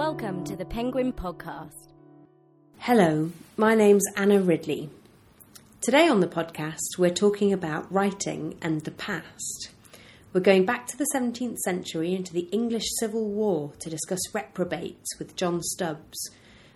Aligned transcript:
Welcome 0.00 0.44
to 0.44 0.56
the 0.56 0.64
Penguin 0.64 1.12
Podcast. 1.12 1.92
Hello, 2.78 3.32
my 3.58 3.74
name's 3.74 4.06
Anna 4.16 4.40
Ridley. 4.40 4.88
Today 5.82 6.08
on 6.08 6.20
the 6.20 6.26
podcast, 6.26 6.96
we're 6.96 7.10
talking 7.10 7.52
about 7.52 7.92
writing 7.92 8.56
and 8.62 8.80
the 8.80 8.92
past. 8.92 9.68
We're 10.32 10.40
going 10.40 10.64
back 10.64 10.86
to 10.86 10.96
the 10.96 11.06
17th 11.14 11.58
century 11.58 12.14
into 12.14 12.32
the 12.32 12.48
English 12.50 12.86
Civil 12.98 13.28
War 13.28 13.74
to 13.78 13.90
discuss 13.90 14.20
reprobates 14.32 15.18
with 15.18 15.36
John 15.36 15.60
Stubbs, 15.60 16.30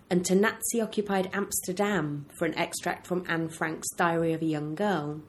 and 0.07 0.23
to 0.25 0.35
Nazi 0.35 0.79
occupied 0.79 1.31
Amsterdam 1.33 2.27
for 2.37 2.45
an 2.45 2.55
extract 2.55 3.07
from 3.07 3.25
Anne 3.27 3.49
Frank's 3.49 3.91
Diary 3.97 4.33
of 4.33 4.43
a 4.43 4.45
Young 4.45 4.75
Girl. 4.75 5.21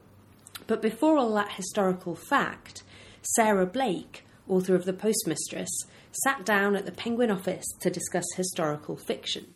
But 0.67 0.83
before 0.83 1.17
all 1.17 1.33
that 1.33 1.53
historical 1.53 2.13
fact, 2.13 2.83
Sarah 3.35 3.65
Blake, 3.65 4.23
author 4.47 4.75
of 4.75 4.85
The 4.85 4.93
Postmistress, 4.93 5.71
sat 6.23 6.45
down 6.45 6.75
at 6.75 6.85
the 6.85 6.91
Penguin 6.91 7.31
office 7.31 7.65
to 7.81 7.89
discuss 7.89 8.25
historical 8.35 8.95
fiction. 8.95 9.55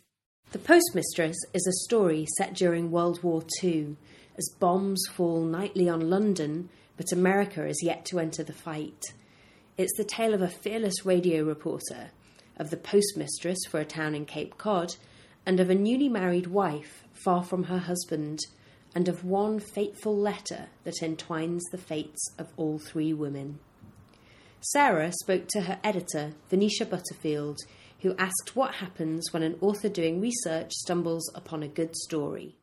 The 0.52 0.58
Postmistress 0.58 1.36
is 1.54 1.66
a 1.66 1.84
story 1.84 2.26
set 2.36 2.54
during 2.54 2.90
World 2.90 3.22
War 3.22 3.42
II 3.62 3.96
as 4.36 4.54
bombs 4.60 5.02
fall 5.10 5.42
nightly 5.44 5.88
on 5.88 6.10
London, 6.10 6.68
but 6.96 7.12
America 7.12 7.66
is 7.66 7.82
yet 7.82 8.04
to 8.06 8.18
enter 8.18 8.42
the 8.42 8.52
fight. 8.52 9.02
It's 9.76 9.96
the 9.96 10.04
tale 10.04 10.34
of 10.34 10.42
a 10.42 10.48
fearless 10.48 11.04
radio 11.04 11.42
reporter, 11.44 12.10
of 12.58 12.70
the 12.70 12.76
postmistress 12.76 13.58
for 13.68 13.80
a 13.80 13.84
town 13.84 14.14
in 14.14 14.26
Cape 14.26 14.58
Cod, 14.58 14.94
and 15.46 15.58
of 15.58 15.70
a 15.70 15.74
newly 15.74 16.08
married 16.08 16.46
wife 16.46 17.04
far 17.12 17.42
from 17.42 17.64
her 17.64 17.78
husband, 17.78 18.40
and 18.94 19.08
of 19.08 19.24
one 19.24 19.58
fateful 19.58 20.16
letter 20.16 20.66
that 20.84 21.02
entwines 21.02 21.64
the 21.70 21.78
fates 21.78 22.30
of 22.38 22.52
all 22.56 22.78
three 22.78 23.12
women. 23.12 23.58
Sarah 24.62 25.12
spoke 25.12 25.48
to 25.48 25.62
her 25.62 25.78
editor, 25.82 26.32
Venetia 26.48 26.86
Butterfield, 26.86 27.58
who 28.00 28.14
asked 28.16 28.54
what 28.54 28.76
happens 28.76 29.32
when 29.32 29.42
an 29.42 29.56
author 29.60 29.88
doing 29.88 30.20
research 30.20 30.72
stumbles 30.72 31.30
upon 31.34 31.62
a 31.62 31.68
good 31.68 31.96
story. 31.96 32.56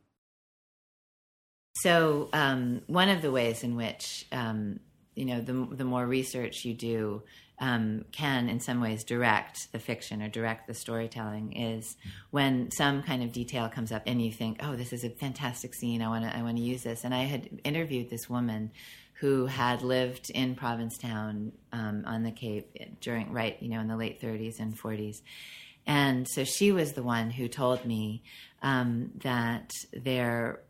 So, 1.82 2.28
um, 2.32 2.82
one 2.86 3.08
of 3.08 3.22
the 3.22 3.30
ways 3.30 3.62
in 3.62 3.76
which 3.76 4.26
um, 4.32 4.80
you 5.14 5.24
know 5.24 5.40
the 5.40 5.66
the 5.76 5.84
more 5.84 6.06
research 6.06 6.64
you 6.64 6.74
do 6.74 7.22
um, 7.58 8.06
can, 8.12 8.48
in 8.48 8.60
some 8.60 8.80
ways, 8.80 9.04
direct 9.04 9.70
the 9.72 9.78
fiction 9.78 10.22
or 10.22 10.28
direct 10.28 10.66
the 10.66 10.74
storytelling 10.74 11.52
is 11.52 11.96
when 12.30 12.70
some 12.70 13.02
kind 13.02 13.22
of 13.22 13.32
detail 13.32 13.68
comes 13.68 13.92
up 13.92 14.02
and 14.06 14.20
you 14.22 14.32
think, 14.32 14.58
"Oh, 14.62 14.76
this 14.76 14.92
is 14.92 15.04
a 15.04 15.10
fantastic 15.10 15.74
scene. 15.74 16.02
I 16.02 16.08
want 16.08 16.24
to 16.24 16.36
I 16.36 16.42
want 16.42 16.56
to 16.56 16.62
use 16.62 16.82
this." 16.82 17.04
And 17.04 17.14
I 17.14 17.24
had 17.24 17.60
interviewed 17.64 18.10
this 18.10 18.28
woman 18.28 18.72
who 19.20 19.44
had 19.44 19.82
lived 19.82 20.30
in 20.30 20.54
Provincetown 20.54 21.52
um, 21.72 22.04
on 22.06 22.22
the 22.22 22.30
Cape 22.30 23.00
during 23.02 23.30
right, 23.32 23.56
you 23.60 23.68
know, 23.68 23.80
in 23.80 23.86
the 23.86 23.96
late 23.96 24.18
30s 24.18 24.58
and 24.60 24.78
40s. 24.78 25.20
And 25.86 26.26
so 26.26 26.44
she 26.44 26.72
was 26.72 26.92
the 26.92 27.02
one 27.02 27.30
who 27.30 27.46
told 27.46 27.84
me 27.84 28.22
um, 28.62 29.10
that 29.22 29.72
there 29.92 30.60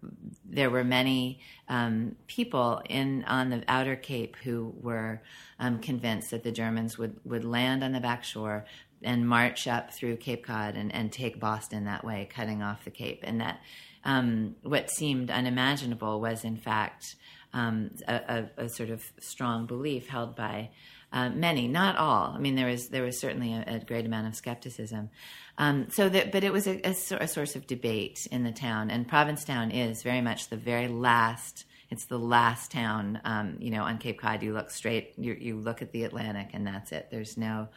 there 0.44 0.70
were 0.70 0.84
many 0.84 1.40
um, 1.68 2.16
people 2.26 2.82
in 2.88 3.24
on 3.24 3.50
the 3.50 3.62
outer 3.68 3.96
Cape 3.96 4.36
who 4.42 4.74
were 4.80 5.22
um, 5.58 5.78
convinced 5.78 6.30
that 6.30 6.42
the 6.42 6.52
Germans 6.52 6.98
would 6.98 7.20
would 7.24 7.44
land 7.44 7.84
on 7.84 7.92
the 7.92 8.00
back 8.00 8.24
shore 8.24 8.64
and 9.02 9.28
march 9.28 9.66
up 9.66 9.92
through 9.94 10.16
Cape 10.16 10.44
Cod 10.44 10.74
and, 10.76 10.94
and 10.94 11.12
take 11.12 11.40
Boston 11.40 11.84
that 11.84 12.04
way, 12.04 12.28
cutting 12.32 12.62
off 12.62 12.84
the 12.84 12.90
Cape, 12.90 13.20
and 13.22 13.40
that 13.40 13.60
um, 14.04 14.56
what 14.62 14.90
seemed 14.90 15.30
unimaginable 15.30 16.20
was 16.20 16.44
in 16.44 16.56
fact 16.56 17.16
um, 17.52 17.90
a, 18.06 18.14
a, 18.14 18.64
a, 18.64 18.68
sort 18.68 18.90
of 18.90 19.02
strong 19.18 19.66
belief 19.66 20.08
held 20.08 20.36
by 20.36 20.70
uh, 21.12 21.28
many, 21.30 21.66
not 21.66 21.96
all. 21.96 22.32
I 22.34 22.38
mean, 22.38 22.54
there 22.54 22.68
was 22.68 22.88
there 22.88 23.02
was 23.02 23.18
certainly 23.18 23.52
a, 23.52 23.64
a 23.66 23.78
great 23.80 24.06
amount 24.06 24.28
of 24.28 24.36
skepticism. 24.36 25.10
Um, 25.58 25.88
so 25.90 26.08
that, 26.08 26.32
but 26.32 26.44
it 26.44 26.52
was 26.52 26.66
a, 26.66 26.94
source 26.94 27.56
of 27.56 27.66
debate 27.66 28.26
in 28.30 28.44
the 28.44 28.52
town, 28.52 28.90
and 28.90 29.06
Provincetown 29.06 29.70
is 29.70 30.02
very 30.02 30.20
much 30.20 30.48
the 30.48 30.56
very 30.56 30.88
last. 30.88 31.64
It's 31.90 32.04
the 32.04 32.18
last 32.18 32.70
town, 32.70 33.20
um, 33.24 33.56
you 33.58 33.70
know, 33.70 33.82
on 33.82 33.98
Cape 33.98 34.20
Cod. 34.20 34.42
You 34.44 34.52
look 34.52 34.70
straight, 34.70 35.14
you, 35.18 35.36
you, 35.38 35.56
look 35.56 35.82
at 35.82 35.90
the 35.90 36.04
Atlantic, 36.04 36.50
and 36.52 36.64
that's 36.64 36.92
it. 36.92 37.08
There's 37.10 37.36
no, 37.36 37.68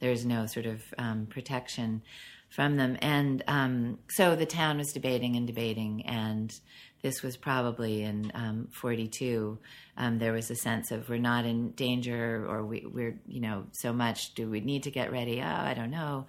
there's 0.00 0.26
no 0.26 0.46
sort 0.46 0.66
of 0.66 0.82
um, 0.98 1.26
protection 1.26 2.02
from 2.48 2.76
them, 2.76 2.98
and 3.00 3.44
um, 3.46 3.98
so 4.08 4.34
the 4.34 4.44
town 4.44 4.78
was 4.78 4.92
debating 4.92 5.36
and 5.36 5.46
debating, 5.46 6.04
and 6.04 6.52
this 7.02 7.22
was 7.22 7.36
probably 7.36 8.02
in 8.02 8.30
um, 8.34 8.68
42 8.72 9.58
um, 9.96 10.18
there 10.18 10.32
was 10.32 10.50
a 10.50 10.56
sense 10.56 10.90
of 10.90 11.08
we're 11.08 11.18
not 11.18 11.44
in 11.44 11.70
danger 11.72 12.46
or 12.48 12.64
we, 12.64 12.84
are 12.84 13.14
you 13.26 13.40
know 13.40 13.64
so 13.72 13.92
much 13.92 14.34
do 14.34 14.48
we 14.48 14.60
need 14.60 14.84
to 14.84 14.90
get 14.90 15.12
ready? 15.12 15.40
Oh 15.40 15.46
i 15.46 15.74
don't 15.74 15.90
know. 15.90 16.26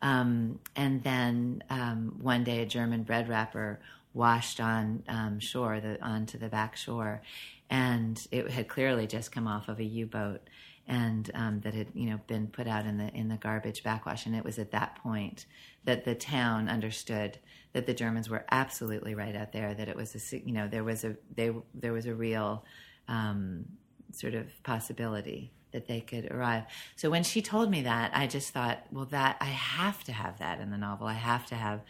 Um, 0.00 0.58
and 0.74 1.02
then 1.04 1.62
um, 1.70 2.18
one 2.20 2.44
day 2.44 2.62
a 2.62 2.66
german 2.66 3.02
bread 3.04 3.28
wrapper 3.28 3.80
washed 4.14 4.60
on 4.60 5.02
um, 5.08 5.40
shore 5.40 5.80
the, 5.80 6.02
onto 6.02 6.38
the 6.38 6.48
back 6.48 6.76
shore 6.76 7.22
and 7.70 8.26
it 8.30 8.50
had 8.50 8.68
clearly 8.68 9.06
just 9.06 9.32
come 9.32 9.48
off 9.48 9.68
of 9.68 9.78
a 9.78 9.84
u-boat 9.84 10.42
and 10.88 11.30
um, 11.34 11.60
that 11.60 11.74
had 11.74 11.88
you 11.94 12.10
know 12.10 12.20
been 12.26 12.46
put 12.46 12.66
out 12.66 12.86
in 12.86 12.98
the 12.98 13.08
in 13.14 13.28
the 13.28 13.36
garbage 13.36 13.82
backwash 13.82 14.26
and 14.26 14.34
it 14.34 14.44
was 14.44 14.58
at 14.58 14.72
that 14.72 14.96
point 14.96 15.46
that 15.84 16.04
the 16.04 16.14
town 16.14 16.68
understood 16.68 17.38
that 17.72 17.86
the 17.86 17.94
Germans 17.94 18.28
were 18.28 18.44
absolutely 18.50 19.14
right 19.14 19.34
out 19.34 19.52
there. 19.52 19.74
That 19.74 19.88
it 19.88 19.96
was 19.96 20.14
a 20.14 20.38
you 20.38 20.52
know 20.52 20.68
there 20.68 20.84
was 20.84 21.04
a 21.04 21.16
they 21.34 21.52
there 21.74 21.92
was 21.92 22.06
a 22.06 22.14
real 22.14 22.64
um, 23.08 23.64
sort 24.12 24.34
of 24.34 24.46
possibility 24.62 25.52
that 25.72 25.88
they 25.88 26.00
could 26.00 26.30
arrive. 26.30 26.64
So 26.96 27.08
when 27.08 27.22
she 27.22 27.40
told 27.40 27.70
me 27.70 27.82
that, 27.82 28.10
I 28.14 28.26
just 28.26 28.50
thought, 28.50 28.84
well, 28.92 29.06
that 29.06 29.38
I 29.40 29.46
have 29.46 30.04
to 30.04 30.12
have 30.12 30.38
that 30.38 30.60
in 30.60 30.70
the 30.70 30.76
novel. 30.76 31.06
I 31.06 31.14
have 31.14 31.46
to 31.46 31.54
have 31.54 31.80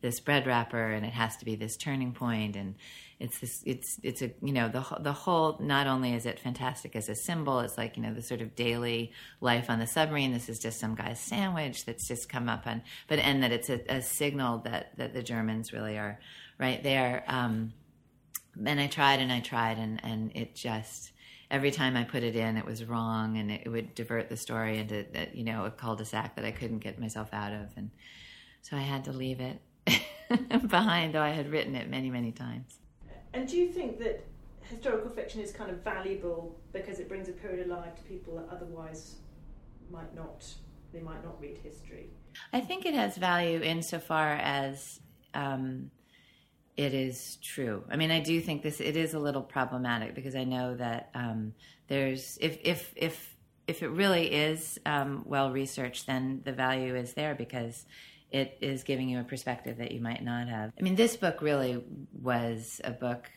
this 0.00 0.20
bread 0.20 0.46
wrapper, 0.46 0.92
and 0.92 1.04
it 1.04 1.12
has 1.12 1.36
to 1.38 1.44
be 1.44 1.56
this 1.56 1.76
turning 1.76 2.12
point, 2.12 2.56
and 2.56 2.74
it's 3.22 3.38
this 3.38 3.62
it's 3.64 4.00
it's 4.02 4.20
a 4.22 4.30
you 4.42 4.52
know 4.52 4.68
the 4.68 4.84
the 5.00 5.12
whole 5.12 5.56
not 5.60 5.86
only 5.86 6.12
is 6.12 6.26
it 6.26 6.40
fantastic 6.40 6.96
as 6.96 7.08
a 7.08 7.14
symbol 7.14 7.60
it's 7.60 7.78
like 7.78 7.96
you 7.96 8.02
know 8.02 8.12
the 8.12 8.22
sort 8.22 8.40
of 8.40 8.54
daily 8.56 9.12
life 9.40 9.70
on 9.70 9.78
the 9.78 9.86
submarine 9.86 10.32
this 10.32 10.48
is 10.48 10.58
just 10.58 10.80
some 10.80 10.94
guy's 10.94 11.20
sandwich 11.20 11.84
that's 11.84 12.08
just 12.08 12.28
come 12.28 12.48
up 12.48 12.66
on 12.66 12.82
but 13.08 13.18
and 13.18 13.42
that 13.42 13.52
it's 13.52 13.70
a, 13.70 13.80
a 13.88 14.02
signal 14.02 14.58
that 14.58 14.96
that 14.96 15.14
the 15.14 15.22
Germans 15.22 15.72
really 15.72 15.96
are 15.96 16.18
right? 16.62 16.82
There 16.82 17.24
um, 17.26 17.72
and 18.64 18.80
I 18.80 18.86
tried 18.86 19.20
and 19.20 19.32
I 19.32 19.40
tried 19.40 19.78
and 19.78 20.00
and 20.04 20.30
it 20.34 20.54
just 20.54 21.12
every 21.50 21.70
time 21.70 21.96
I 21.96 22.04
put 22.04 22.22
it 22.22 22.36
in 22.36 22.56
it 22.56 22.64
was 22.64 22.84
wrong 22.84 23.36
and 23.36 23.50
it, 23.50 23.62
it 23.64 23.68
would 23.68 23.94
divert 23.94 24.28
the 24.28 24.36
story 24.36 24.78
into 24.78 25.04
you 25.34 25.44
know 25.44 25.64
a 25.64 25.70
cul-de-sac 25.70 26.36
that 26.36 26.44
I 26.44 26.52
couldn't 26.52 26.78
get 26.78 27.00
myself 27.00 27.28
out 27.32 27.52
of. 27.52 27.68
And 27.76 27.90
so 28.62 28.76
I 28.76 28.80
had 28.80 29.04
to 29.04 29.12
leave 29.12 29.40
it 29.40 29.60
behind 30.68 31.14
though 31.14 31.22
I 31.22 31.30
had 31.30 31.50
written 31.50 31.74
it 31.74 31.90
many 31.90 32.10
many 32.10 32.30
times 32.30 32.78
and 33.34 33.48
do 33.48 33.56
you 33.56 33.68
think 33.68 33.98
that 33.98 34.24
historical 34.62 35.10
fiction 35.10 35.40
is 35.40 35.52
kind 35.52 35.70
of 35.70 35.82
valuable 35.82 36.58
because 36.72 36.98
it 36.98 37.08
brings 37.08 37.28
a 37.28 37.32
period 37.32 37.66
alive 37.66 37.94
to 37.96 38.02
people 38.02 38.36
that 38.36 38.46
otherwise 38.54 39.16
might 39.90 40.14
not 40.14 40.44
they 40.92 41.00
might 41.00 41.24
not 41.24 41.40
read 41.40 41.58
history? 41.58 42.10
I 42.52 42.60
think 42.60 42.86
it 42.86 42.94
has 42.94 43.16
value 43.16 43.60
insofar 43.62 44.34
as 44.34 45.00
um, 45.34 45.90
it 46.76 46.94
is 46.94 47.36
true. 47.36 47.84
I 47.90 47.96
mean, 47.96 48.10
I 48.10 48.20
do 48.20 48.40
think 48.40 48.62
this 48.62 48.80
it 48.80 48.96
is 48.96 49.14
a 49.14 49.18
little 49.18 49.42
problematic 49.42 50.14
because 50.14 50.34
I 50.34 50.44
know 50.44 50.74
that 50.76 51.10
um, 51.14 51.54
there's 51.88 52.38
if 52.40 52.58
if 52.62 52.92
if 52.96 53.36
if 53.66 53.82
it 53.82 53.88
really 53.88 54.32
is 54.32 54.78
um, 54.86 55.22
well 55.26 55.52
researched, 55.52 56.06
then 56.06 56.42
the 56.44 56.52
value 56.52 56.94
is 56.96 57.14
there 57.14 57.34
because 57.34 57.86
it 58.32 58.58
is 58.60 58.82
giving 58.82 59.08
you 59.08 59.20
a 59.20 59.24
perspective 59.24 59.78
that 59.78 59.92
you 59.92 60.00
might 60.00 60.24
not 60.24 60.48
have. 60.48 60.72
I 60.78 60.82
mean, 60.82 60.96
this 60.96 61.16
book 61.16 61.42
really 61.42 61.84
was 62.20 62.80
a 62.82 62.90
book 62.90 63.30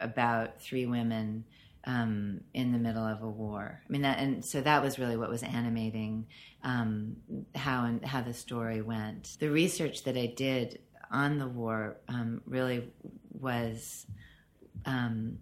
about 0.00 0.60
three 0.60 0.86
women 0.86 1.44
um, 1.84 2.40
in 2.54 2.72
the 2.72 2.78
middle 2.78 3.04
of 3.04 3.22
a 3.22 3.28
war. 3.28 3.82
I 3.86 3.92
mean, 3.92 4.02
that, 4.02 4.18
and 4.18 4.44
so 4.44 4.60
that 4.60 4.82
was 4.82 4.98
really 4.98 5.16
what 5.16 5.30
was 5.30 5.42
animating 5.42 6.26
um, 6.62 7.16
how 7.54 7.84
and 7.86 8.04
how 8.04 8.20
the 8.20 8.34
story 8.34 8.82
went. 8.82 9.36
The 9.40 9.50
research 9.50 10.04
that 10.04 10.16
I 10.16 10.26
did 10.26 10.80
on 11.10 11.38
the 11.38 11.48
war 11.48 11.96
um, 12.08 12.42
really 12.46 12.90
was. 13.32 14.06
Um, 14.84 15.38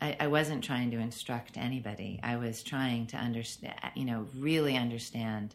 I, 0.00 0.16
I, 0.20 0.26
wasn't 0.26 0.62
trying 0.62 0.90
to 0.90 0.98
instruct 0.98 1.56
anybody. 1.56 2.20
I 2.22 2.36
was 2.36 2.62
trying 2.62 3.06
to 3.08 3.16
understand, 3.16 3.74
you 3.94 4.04
know, 4.04 4.26
really 4.36 4.76
understand 4.76 5.54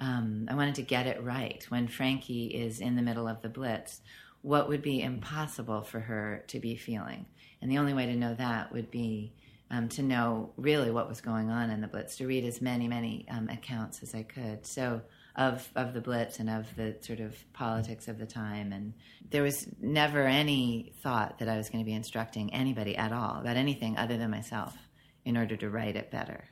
um, 0.00 0.48
I 0.50 0.54
wanted 0.54 0.76
to 0.76 0.82
get 0.82 1.06
it 1.06 1.22
right. 1.22 1.64
When 1.68 1.86
Frankie 1.86 2.46
is 2.46 2.80
in 2.80 2.96
the 2.96 3.02
middle 3.02 3.28
of 3.28 3.42
the 3.42 3.48
blitz, 3.48 4.00
what 4.42 4.68
would 4.68 4.82
be 4.82 5.02
impossible 5.02 5.82
for 5.82 6.00
her 6.00 6.44
to 6.48 6.58
be 6.58 6.74
feeling? 6.74 7.26
And 7.60 7.70
the 7.70 7.78
only 7.78 7.92
way 7.92 8.06
to 8.06 8.16
know 8.16 8.34
that 8.34 8.72
would 8.72 8.90
be 8.90 9.34
um, 9.70 9.88
to 9.90 10.02
know 10.02 10.52
really 10.56 10.90
what 10.90 11.08
was 11.08 11.20
going 11.20 11.50
on 11.50 11.70
in 11.70 11.80
the 11.80 11.86
blitz, 11.86 12.16
to 12.16 12.26
read 12.26 12.44
as 12.44 12.60
many, 12.60 12.88
many 12.88 13.26
um, 13.30 13.48
accounts 13.48 14.02
as 14.02 14.14
I 14.14 14.22
could. 14.22 14.66
So 14.66 15.02
of 15.36 15.68
of 15.76 15.94
the 15.94 16.00
blitz 16.00 16.40
and 16.40 16.50
of 16.50 16.74
the 16.76 16.96
sort 17.00 17.20
of 17.20 17.36
politics 17.52 18.08
of 18.08 18.18
the 18.18 18.26
time 18.26 18.72
and 18.72 18.92
there 19.30 19.42
was 19.42 19.68
never 19.80 20.22
any 20.26 20.92
thought 21.02 21.38
that 21.38 21.48
I 21.48 21.56
was 21.56 21.70
going 21.70 21.84
to 21.84 21.88
be 21.88 21.94
instructing 21.94 22.52
anybody 22.52 22.96
at 22.96 23.12
all 23.12 23.40
about 23.40 23.56
anything 23.56 23.96
other 23.96 24.18
than 24.18 24.30
myself 24.30 24.76
in 25.24 25.36
order 25.36 25.56
to 25.56 25.70
write 25.70 25.96
it 25.96 26.10
better. 26.10 26.48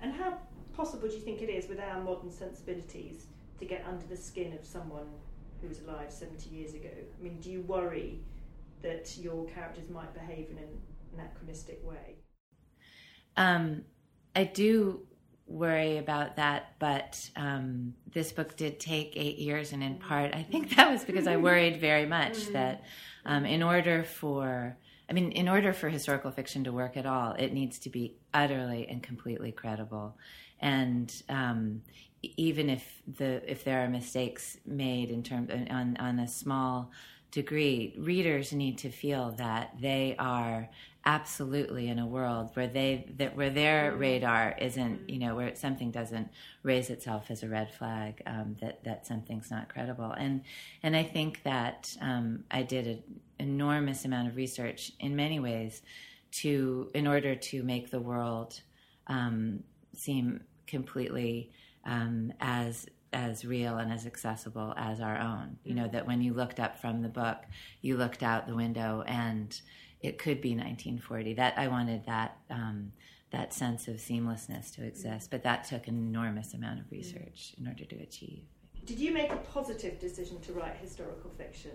And 0.00 0.12
how 0.12 0.38
possible 0.78 1.08
do 1.08 1.14
you 1.16 1.20
think 1.20 1.42
it 1.42 1.50
is 1.50 1.68
with 1.68 1.80
our 1.80 2.00
modern 2.00 2.30
sensibilities 2.30 3.26
to 3.58 3.64
get 3.64 3.84
under 3.86 4.06
the 4.06 4.16
skin 4.16 4.52
of 4.52 4.64
someone 4.64 5.08
who 5.60 5.66
was 5.66 5.80
alive 5.80 6.10
70 6.10 6.48
years 6.50 6.72
ago? 6.72 6.88
I 6.88 7.22
mean, 7.22 7.40
do 7.40 7.50
you 7.50 7.62
worry 7.62 8.20
that 8.82 9.18
your 9.18 9.44
characters 9.46 9.90
might 9.90 10.14
behave 10.14 10.50
in 10.50 10.58
an 10.58 10.68
anachronistic 11.14 11.84
way? 11.84 12.14
Um, 13.36 13.82
I 14.36 14.44
do 14.44 15.04
worry 15.48 15.98
about 15.98 16.36
that, 16.36 16.74
but 16.78 17.28
um, 17.34 17.94
this 18.12 18.30
book 18.30 18.56
did 18.56 18.78
take 18.78 19.14
eight 19.16 19.38
years, 19.38 19.72
and 19.72 19.82
in 19.82 19.96
part, 19.96 20.32
I 20.32 20.44
think 20.44 20.76
that 20.76 20.92
was 20.92 21.04
because 21.04 21.26
I 21.26 21.36
worried 21.48 21.80
very 21.80 22.06
much 22.06 22.34
mm. 22.34 22.52
that 22.52 22.84
um, 23.26 23.44
in 23.44 23.64
order 23.64 24.04
for 24.04 24.76
I 25.10 25.14
mean, 25.14 25.32
in 25.32 25.48
order 25.48 25.72
for 25.72 25.88
historical 25.88 26.30
fiction 26.30 26.64
to 26.64 26.72
work 26.72 26.96
at 26.96 27.06
all, 27.06 27.32
it 27.32 27.52
needs 27.54 27.78
to 27.80 27.90
be 27.90 28.16
utterly 28.34 28.86
and 28.88 29.02
completely 29.02 29.52
credible. 29.52 30.18
And 30.60 31.12
um, 31.28 31.82
even 32.22 32.68
if 32.68 33.02
the 33.16 33.48
if 33.50 33.64
there 33.64 33.84
are 33.84 33.88
mistakes 33.88 34.58
made 34.66 35.10
in 35.10 35.22
terms 35.22 35.50
on 35.70 35.96
on 35.98 36.18
a 36.18 36.28
small 36.28 36.90
degree, 37.30 37.94
readers 37.98 38.52
need 38.52 38.78
to 38.78 38.90
feel 38.90 39.32
that 39.32 39.74
they 39.80 40.16
are 40.18 40.68
absolutely 41.08 41.88
in 41.88 41.98
a 41.98 42.06
world 42.06 42.50
where 42.52 42.66
they 42.66 43.06
that 43.16 43.34
where 43.34 43.48
their 43.48 43.92
mm-hmm. 43.92 44.00
radar 44.00 44.54
isn't 44.60 45.08
you 45.08 45.18
know 45.18 45.34
where 45.34 45.54
something 45.54 45.90
doesn't 45.90 46.28
raise 46.62 46.90
itself 46.90 47.30
as 47.30 47.42
a 47.42 47.48
red 47.48 47.72
flag 47.72 48.20
um, 48.26 48.56
that 48.60 48.84
that 48.84 49.06
something's 49.06 49.50
not 49.50 49.68
credible 49.70 50.12
and 50.12 50.42
and 50.82 50.94
I 50.94 51.04
think 51.04 51.42
that 51.44 51.96
um, 52.02 52.44
I 52.50 52.62
did 52.62 52.86
an 52.86 53.02
enormous 53.38 54.04
amount 54.04 54.28
of 54.28 54.36
research 54.36 54.92
in 55.00 55.16
many 55.16 55.40
ways 55.40 55.80
to 56.30 56.90
in 56.92 57.06
order 57.06 57.34
to 57.34 57.62
make 57.62 57.90
the 57.90 58.00
world 58.00 58.60
um, 59.06 59.62
seem 59.94 60.40
completely 60.68 61.50
um, 61.84 62.32
as 62.40 62.86
as 63.12 63.44
real 63.44 63.78
and 63.78 63.90
as 63.90 64.06
accessible 64.06 64.74
as 64.76 65.00
our 65.00 65.18
own. 65.18 65.56
You 65.64 65.74
know, 65.74 65.84
mm-hmm. 65.84 65.92
that 65.92 66.06
when 66.06 66.20
you 66.20 66.34
looked 66.34 66.60
up 66.60 66.78
from 66.78 67.02
the 67.02 67.08
book, 67.08 67.38
you 67.80 67.96
looked 67.96 68.22
out 68.22 68.46
the 68.46 68.54
window 68.54 69.02
and 69.06 69.58
it 70.00 70.18
could 70.18 70.40
be 70.40 70.50
1940. 70.50 71.34
That 71.34 71.54
I 71.56 71.68
wanted 71.68 72.04
that 72.06 72.36
um, 72.50 72.92
that 73.30 73.52
sense 73.52 73.88
of 73.88 73.96
seamlessness 73.96 74.74
to 74.74 74.84
exist, 74.84 75.30
but 75.30 75.42
that 75.42 75.64
took 75.64 75.88
an 75.88 75.96
enormous 75.96 76.54
amount 76.54 76.80
of 76.80 76.90
research 76.90 77.54
in 77.58 77.66
order 77.66 77.84
to 77.84 77.96
achieve. 77.96 78.44
Did 78.86 78.98
you 78.98 79.12
make 79.12 79.30
a 79.30 79.36
positive 79.36 79.98
decision 79.98 80.40
to 80.40 80.52
write 80.52 80.76
historical 80.76 81.30
fiction? 81.36 81.72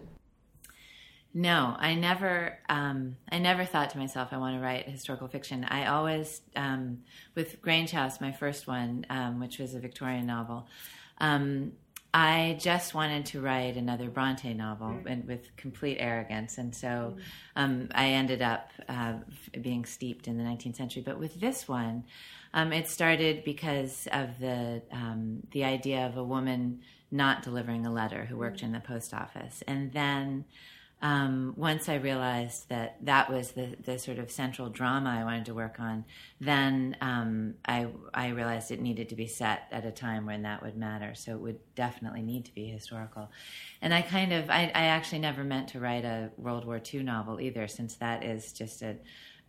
No, 1.33 1.75
I 1.79 1.95
never. 1.95 2.59
Um, 2.69 3.17
I 3.31 3.39
never 3.39 3.65
thought 3.65 3.89
to 3.91 3.97
myself, 3.97 4.29
I 4.31 4.37
want 4.37 4.55
to 4.55 4.61
write 4.61 4.87
historical 4.87 5.27
fiction. 5.27 5.63
I 5.63 5.87
always, 5.87 6.41
um, 6.55 6.99
with 7.33 7.59
Grange 7.61 7.89
House, 7.89 8.21
my 8.21 8.31
first 8.31 8.67
one, 8.67 9.05
um, 9.09 9.39
which 9.39 9.57
was 9.57 9.73
a 9.73 9.79
Victorian 9.79 10.27
novel. 10.27 10.67
Um, 11.17 11.73
I 12.13 12.57
just 12.59 12.93
wanted 12.93 13.25
to 13.27 13.41
write 13.41 13.75
another 13.75 14.07
Bronte 14.11 14.53
novel 14.53 14.89
mm. 14.89 15.05
and 15.07 15.27
with 15.27 15.55
complete 15.57 15.97
arrogance, 15.99 16.59
and 16.59 16.75
so 16.75 17.15
mm. 17.17 17.21
um, 17.55 17.89
I 17.95 18.09
ended 18.09 18.43
up 18.43 18.69
uh, 18.87 19.13
being 19.59 19.85
steeped 19.85 20.27
in 20.27 20.37
the 20.37 20.43
19th 20.43 20.75
century. 20.75 21.01
But 21.03 21.17
with 21.17 21.39
this 21.39 21.67
one, 21.67 22.03
um, 22.53 22.71
it 22.71 22.87
started 22.87 23.43
because 23.43 24.07
of 24.11 24.37
the 24.39 24.83
um, 24.91 25.39
the 25.51 25.63
idea 25.63 26.05
of 26.05 26.15
a 26.15 26.23
woman 26.23 26.81
not 27.09 27.41
delivering 27.41 27.87
a 27.87 27.91
letter 27.91 28.25
who 28.25 28.37
worked 28.37 28.59
mm. 28.59 28.65
in 28.65 28.71
the 28.73 28.79
post 28.79 29.15
office, 29.15 29.63
and 29.67 29.91
then 29.93 30.45
um, 31.03 31.53
once 31.57 31.89
I 31.89 31.95
realized 31.95 32.69
that 32.69 32.95
that 33.01 33.29
was 33.29 33.51
the, 33.51 33.75
the 33.83 33.99
sort 33.99 34.19
of 34.19 34.31
central 34.31 34.69
drama 34.69 35.09
I 35.19 35.25
wanted 35.25 35.45
to 35.47 35.53
work 35.53 35.77
on, 35.77 36.05
then 36.39 36.95
um, 37.01 37.55
I, 37.65 37.87
I 38.13 38.29
realized 38.29 38.71
it 38.71 38.79
needed 38.79 39.09
to 39.09 39.15
be 39.15 39.27
set 39.27 39.67
at 39.69 39.85
a 39.85 39.91
time 39.91 40.25
when 40.25 40.43
that 40.43 40.63
would 40.63 40.77
matter. 40.77 41.13
So 41.13 41.33
it 41.33 41.41
would 41.41 41.59
definitely 41.75 42.21
need 42.21 42.45
to 42.45 42.55
be 42.55 42.67
historical. 42.67 43.29
And 43.81 43.93
I 43.93 44.01
kind 44.01 44.31
of, 44.31 44.49
I, 44.49 44.71
I 44.73 44.85
actually 44.85 45.19
never 45.19 45.43
meant 45.43 45.67
to 45.69 45.81
write 45.81 46.05
a 46.05 46.31
World 46.37 46.63
War 46.63 46.81
II 46.93 47.03
novel 47.03 47.41
either, 47.41 47.67
since 47.67 47.95
that 47.95 48.23
is 48.23 48.53
just 48.53 48.81
a, 48.81 48.95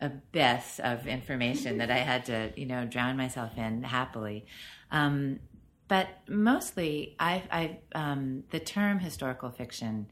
abyss 0.01 0.81
of 0.83 1.07
information 1.07 1.79
that 1.79 1.89
I 1.89 1.99
had 1.99 2.27
to, 2.27 2.53
you 2.57 2.67
know, 2.67 2.85
drown 2.85 3.17
myself 3.17 3.57
in 3.57 3.85
happily. 3.85 4.45
Um, 4.91 5.39
but 5.87 6.09
mostly, 6.29 7.15
I, 7.21 7.45
I 7.51 7.79
um, 7.95 8.43
the 8.51 8.59
term 8.59 8.99
historical 8.99 9.51
fiction 9.51 10.07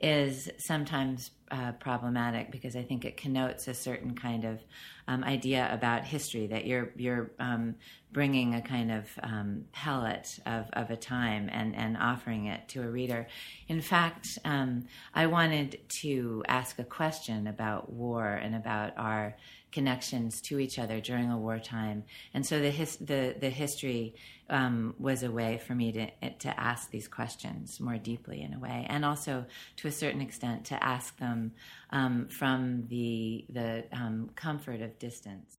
is 0.00 0.48
sometimes 0.58 1.32
uh, 1.50 1.72
problematic 1.72 2.50
because 2.50 2.76
I 2.76 2.82
think 2.82 3.04
it 3.04 3.16
connotes 3.16 3.68
a 3.68 3.74
certain 3.74 4.14
kind 4.14 4.44
of 4.44 4.60
um, 5.08 5.24
idea 5.24 5.68
about 5.72 6.04
history 6.04 6.46
that 6.48 6.66
you're 6.66 6.90
you're 6.96 7.30
um, 7.38 7.74
bringing 8.12 8.54
a 8.54 8.60
kind 8.60 8.90
of 8.90 9.06
um, 9.22 9.64
pellet 9.72 10.38
of, 10.46 10.66
of 10.72 10.90
a 10.90 10.96
time 10.96 11.48
and, 11.52 11.74
and 11.74 11.96
offering 11.96 12.46
it 12.46 12.68
to 12.68 12.82
a 12.82 12.88
reader. 12.88 13.26
In 13.68 13.80
fact, 13.80 14.38
um, 14.44 14.86
I 15.14 15.26
wanted 15.26 15.78
to 15.88 16.42
ask 16.48 16.78
a 16.78 16.84
question 16.84 17.46
about 17.46 17.92
war 17.92 18.26
and 18.26 18.54
about 18.54 18.96
our 18.96 19.36
connections 19.72 20.40
to 20.42 20.58
each 20.58 20.78
other 20.78 21.00
during 21.00 21.30
a 21.30 21.38
wartime, 21.38 22.04
and 22.34 22.44
so 22.46 22.58
the 22.60 22.70
his, 22.70 22.96
the 22.96 23.34
the 23.38 23.50
history 23.50 24.14
um, 24.50 24.94
was 24.98 25.22
a 25.22 25.30
way 25.30 25.58
for 25.58 25.74
me 25.74 25.92
to 25.92 26.30
to 26.30 26.60
ask 26.60 26.90
these 26.90 27.08
questions 27.08 27.80
more 27.80 27.98
deeply 27.98 28.42
in 28.42 28.54
a 28.54 28.58
way, 28.58 28.86
and 28.88 29.04
also 29.04 29.44
to 29.76 29.88
a 29.88 29.92
certain 29.92 30.20
extent 30.20 30.64
to 30.66 30.82
ask 30.82 31.18
them 31.18 31.52
um, 31.90 32.28
from 32.28 32.86
the 32.88 33.44
the 33.50 33.84
um, 33.92 34.30
comfort 34.34 34.80
of 34.80 34.98
distance. 34.98 35.54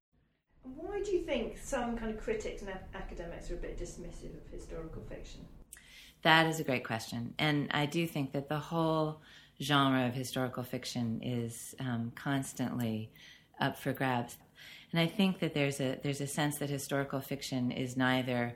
Why 0.64 1.02
do 1.02 1.12
you 1.12 1.24
think 1.24 1.58
some 1.58 1.98
kind 1.98 2.14
of 2.14 2.22
critics 2.22 2.62
and 2.62 2.72
academics 2.94 3.50
are 3.50 3.56
a 3.56 3.58
bit 3.58 3.80
dismissive 3.80 4.36
of 4.36 4.52
historical 4.52 5.02
fiction? 5.10 5.42
That 6.22 6.48
is 6.48 6.60
a 6.60 6.64
great 6.64 6.84
question, 6.84 7.34
and 7.40 7.70
I 7.72 7.86
do 7.86 8.06
think 8.06 8.34
that 8.34 8.50
the 8.50 8.60
whole 8.60 9.22
genre 9.62 10.08
of 10.08 10.14
historical 10.14 10.64
fiction 10.64 11.22
is 11.22 11.76
um, 11.80 12.12
constantly 12.16 13.12
up 13.60 13.78
for 13.78 13.94
grabs. 13.94 14.38
And 14.92 15.00
I 15.00 15.08
think 15.08 15.40
that 15.40 15.54
there's 15.54 15.80
a 15.80 16.00
there's 16.02 16.22
a 16.22 16.28
sense 16.28 16.58
that 16.58 16.70
historical 16.70 17.22
fiction 17.22 17.72
is 17.72 17.96
neither 17.96 18.56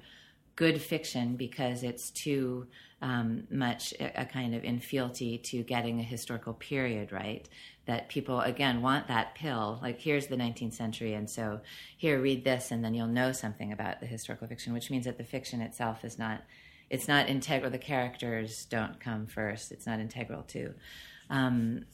good 0.56 0.82
fiction 0.82 1.36
because 1.36 1.84
it's 1.84 2.12
too 2.12 2.68
um, 3.02 3.44
much 3.50 3.94
a, 4.00 4.22
a, 4.22 4.26
kind 4.26 4.56
of 4.56 4.64
in 4.64 4.80
fealty 4.80 5.38
to 5.38 5.64
getting 5.64 6.00
a 6.00 6.04
historical 6.04 6.54
period 6.54 7.12
right. 7.12 7.48
That 7.86 8.08
people 8.08 8.40
again 8.40 8.82
want 8.82 9.10
that 9.10 9.36
pill. 9.36 9.80
Like 9.82 10.00
here's 10.00 10.28
the 10.28 10.38
19th 10.38 10.74
century, 10.74 11.14
and 11.14 11.30
so 11.30 11.60
here 11.98 12.20
read 12.20 12.46
this, 12.46 12.72
and 12.72 12.84
then 12.84 12.94
you'll 12.94 13.08
know 13.08 13.34
something 13.34 13.74
about 13.74 14.00
the 14.00 14.06
historical 14.06 14.48
fiction. 14.48 14.74
Which 14.74 14.90
means 14.90 15.06
that 15.06 15.18
the 15.18 15.24
fiction 15.24 15.62
itself 15.62 16.06
is 16.06 16.18
not 16.18 16.42
it's 16.90 17.08
not 17.08 17.28
integral. 17.28 17.72
The 17.72 17.78
characters 17.78 18.66
don't 18.66 19.00
come 19.00 19.28
first. 19.28 19.72
It's 19.72 19.86
not 19.86 20.00
integral 20.00 20.44
to 20.44 20.74
um, 21.30 21.85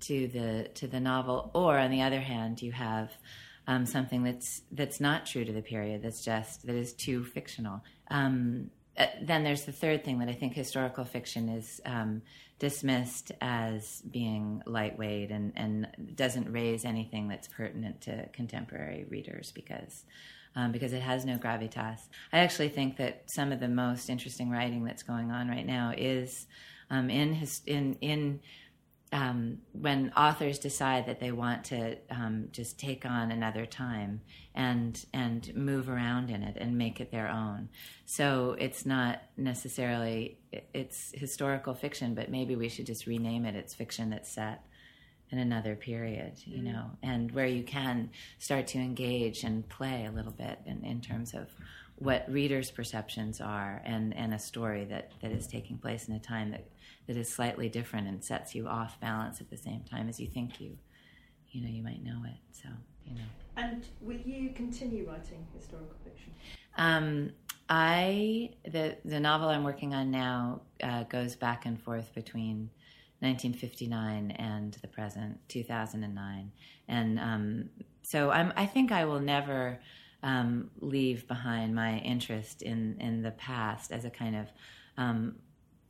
to 0.00 0.28
the 0.28 0.68
to 0.74 0.86
the 0.86 1.00
novel. 1.00 1.50
Or 1.54 1.78
on 1.78 1.90
the 1.90 2.02
other 2.02 2.20
hand, 2.20 2.62
you 2.62 2.72
have 2.72 3.10
um, 3.66 3.86
something 3.86 4.22
that's 4.22 4.62
that's 4.72 5.00
not 5.00 5.26
true 5.26 5.44
to 5.44 5.52
the 5.52 5.62
period. 5.62 6.02
That's 6.02 6.24
just 6.24 6.66
that 6.66 6.74
is 6.74 6.92
too 6.92 7.24
fictional. 7.24 7.82
Um, 8.10 8.70
uh, 8.96 9.06
then 9.22 9.44
there's 9.44 9.64
the 9.64 9.72
third 9.72 10.04
thing 10.04 10.18
that 10.18 10.28
I 10.28 10.32
think 10.32 10.54
historical 10.54 11.04
fiction 11.04 11.48
is 11.48 11.80
um, 11.86 12.22
dismissed 12.58 13.30
as 13.40 14.02
being 14.10 14.62
lightweight 14.66 15.30
and, 15.30 15.52
and 15.54 15.86
doesn't 16.16 16.50
raise 16.52 16.84
anything 16.84 17.28
that's 17.28 17.46
pertinent 17.46 18.00
to 18.02 18.28
contemporary 18.32 19.06
readers 19.08 19.52
because 19.52 20.04
um, 20.56 20.72
because 20.72 20.92
it 20.92 21.02
has 21.02 21.24
no 21.24 21.36
gravitas. 21.36 22.00
I 22.32 22.40
actually 22.40 22.70
think 22.70 22.96
that 22.96 23.30
some 23.30 23.52
of 23.52 23.60
the 23.60 23.68
most 23.68 24.10
interesting 24.10 24.50
writing 24.50 24.84
that's 24.84 25.04
going 25.04 25.30
on 25.30 25.48
right 25.48 25.66
now 25.66 25.92
is 25.96 26.48
um, 26.90 27.10
in 27.10 27.34
his, 27.34 27.60
in 27.66 27.94
in 28.00 28.40
um, 29.12 29.58
when 29.72 30.12
authors 30.16 30.58
decide 30.58 31.06
that 31.06 31.20
they 31.20 31.32
want 31.32 31.64
to 31.64 31.96
um, 32.10 32.48
just 32.52 32.78
take 32.78 33.06
on 33.06 33.30
another 33.30 33.64
time 33.64 34.20
and 34.54 35.04
and 35.12 35.54
move 35.54 35.88
around 35.88 36.30
in 36.30 36.42
it 36.42 36.56
and 36.58 36.76
make 36.76 37.00
it 37.00 37.10
their 37.10 37.28
own. 37.28 37.68
So 38.04 38.56
it's 38.58 38.84
not 38.84 39.22
necessarily 39.36 40.38
it's 40.74 41.12
historical 41.14 41.74
fiction, 41.74 42.14
but 42.14 42.30
maybe 42.30 42.56
we 42.56 42.68
should 42.68 42.86
just 42.86 43.06
rename 43.06 43.44
it. 43.44 43.54
It's 43.54 43.74
fiction 43.74 44.10
that's 44.10 44.30
set 44.30 44.64
in 45.30 45.38
another 45.38 45.74
period, 45.74 46.32
you 46.44 46.58
mm-hmm. 46.58 46.72
know, 46.72 46.90
and 47.02 47.30
where 47.32 47.46
you 47.46 47.62
can 47.62 48.10
start 48.38 48.66
to 48.68 48.78
engage 48.78 49.44
and 49.44 49.68
play 49.68 50.06
a 50.06 50.10
little 50.10 50.32
bit 50.32 50.58
in, 50.66 50.84
in 50.84 51.00
terms 51.00 51.34
of 51.34 51.48
what 51.96 52.30
readers' 52.30 52.70
perceptions 52.70 53.40
are 53.40 53.82
and, 53.84 54.16
and 54.16 54.32
a 54.32 54.38
story 54.38 54.84
that, 54.84 55.10
that 55.20 55.32
is 55.32 55.46
taking 55.46 55.76
place 55.76 56.08
in 56.08 56.14
a 56.14 56.18
time 56.20 56.50
that, 56.52 56.64
that 57.08 57.16
is 57.16 57.28
slightly 57.28 57.68
different 57.68 58.06
and 58.06 58.22
sets 58.22 58.54
you 58.54 58.68
off 58.68 59.00
balance 59.00 59.40
at 59.40 59.50
the 59.50 59.56
same 59.56 59.82
time 59.90 60.08
as 60.08 60.20
you 60.20 60.28
think 60.28 60.60
you 60.60 60.78
you 61.50 61.62
know 61.62 61.68
you 61.68 61.82
might 61.82 62.04
know 62.04 62.22
it. 62.24 62.38
So 62.52 62.68
you 63.04 63.14
know. 63.14 63.24
And 63.56 63.84
will 64.00 64.16
you 64.16 64.50
continue 64.50 65.08
writing 65.08 65.46
historical 65.56 65.96
fiction? 66.04 66.32
Um, 66.76 67.32
I 67.68 68.50
the 68.64 68.96
the 69.04 69.18
novel 69.18 69.48
I'm 69.48 69.64
working 69.64 69.94
on 69.94 70.10
now 70.10 70.60
uh, 70.82 71.04
goes 71.04 71.34
back 71.34 71.66
and 71.66 71.80
forth 71.80 72.14
between 72.14 72.70
1959 73.20 74.30
and 74.32 74.74
the 74.74 74.86
present 74.86 75.40
2009 75.48 76.52
and 76.86 77.18
um, 77.18 77.68
so 78.02 78.30
I'm 78.30 78.52
I 78.56 78.64
think 78.64 78.92
I 78.92 79.04
will 79.04 79.20
never 79.20 79.80
um, 80.22 80.70
leave 80.80 81.26
behind 81.26 81.74
my 81.74 81.98
interest 81.98 82.62
in 82.62 82.96
in 83.00 83.22
the 83.22 83.32
past 83.32 83.92
as 83.92 84.04
a 84.04 84.10
kind 84.10 84.36
of 84.36 84.46
um, 84.96 85.36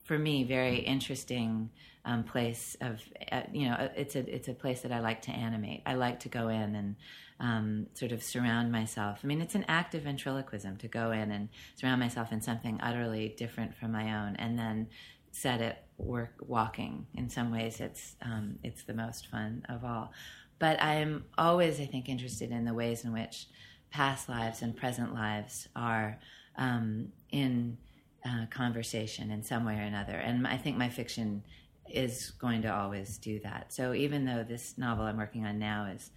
for 0.08 0.18
me, 0.18 0.42
very 0.42 0.78
interesting 0.78 1.68
um, 2.06 2.24
place 2.24 2.78
of 2.80 3.02
uh, 3.30 3.42
you 3.52 3.68
know 3.68 3.90
it's 3.94 4.16
a 4.16 4.34
it's 4.34 4.48
a 4.48 4.54
place 4.54 4.80
that 4.80 4.90
I 4.90 5.00
like 5.00 5.20
to 5.22 5.30
animate. 5.30 5.82
I 5.84 5.94
like 5.94 6.20
to 6.20 6.30
go 6.30 6.48
in 6.48 6.74
and 6.74 6.96
um, 7.38 7.86
sort 7.92 8.12
of 8.12 8.22
surround 8.22 8.72
myself. 8.72 9.20
I 9.22 9.26
mean, 9.26 9.42
it's 9.42 9.54
an 9.54 9.66
act 9.68 9.94
of 9.94 10.02
ventriloquism 10.02 10.78
to 10.78 10.88
go 10.88 11.10
in 11.10 11.30
and 11.30 11.50
surround 11.76 12.00
myself 12.00 12.32
in 12.32 12.40
something 12.40 12.80
utterly 12.82 13.34
different 13.36 13.76
from 13.76 13.92
my 13.92 14.26
own, 14.26 14.34
and 14.36 14.58
then 14.58 14.88
set 15.30 15.60
it 15.60 15.76
work 15.98 16.32
walking. 16.40 17.06
In 17.14 17.28
some 17.28 17.52
ways, 17.52 17.78
it's 17.78 18.16
um, 18.22 18.58
it's 18.64 18.84
the 18.84 18.94
most 18.94 19.26
fun 19.26 19.66
of 19.68 19.84
all. 19.84 20.12
But 20.58 20.82
I'm 20.82 21.26
always, 21.36 21.80
I 21.80 21.84
think, 21.84 22.08
interested 22.08 22.50
in 22.50 22.64
the 22.64 22.74
ways 22.74 23.04
in 23.04 23.12
which 23.12 23.46
past 23.90 24.26
lives 24.26 24.62
and 24.62 24.74
present 24.74 25.12
lives 25.12 25.68
are 25.76 26.18
um, 26.56 27.12
in 27.30 27.76
uh, 28.25 28.46
conversation 28.50 29.30
in 29.30 29.42
some 29.42 29.64
way 29.64 29.78
or 29.78 29.82
another. 29.82 30.14
And 30.14 30.46
I 30.46 30.56
think 30.56 30.76
my 30.76 30.88
fiction 30.88 31.42
is 31.88 32.30
going 32.32 32.62
to 32.62 32.75
always 32.75 33.18
do 33.18 33.40
that. 33.40 33.72
So 33.72 33.94
even 33.94 34.25
though 34.25 34.44
this 34.44 34.76
novel 34.76 35.04
I'm 35.04 35.16
working 35.16 35.46
on 35.46 35.58
now 35.58 35.87
is 35.87 36.10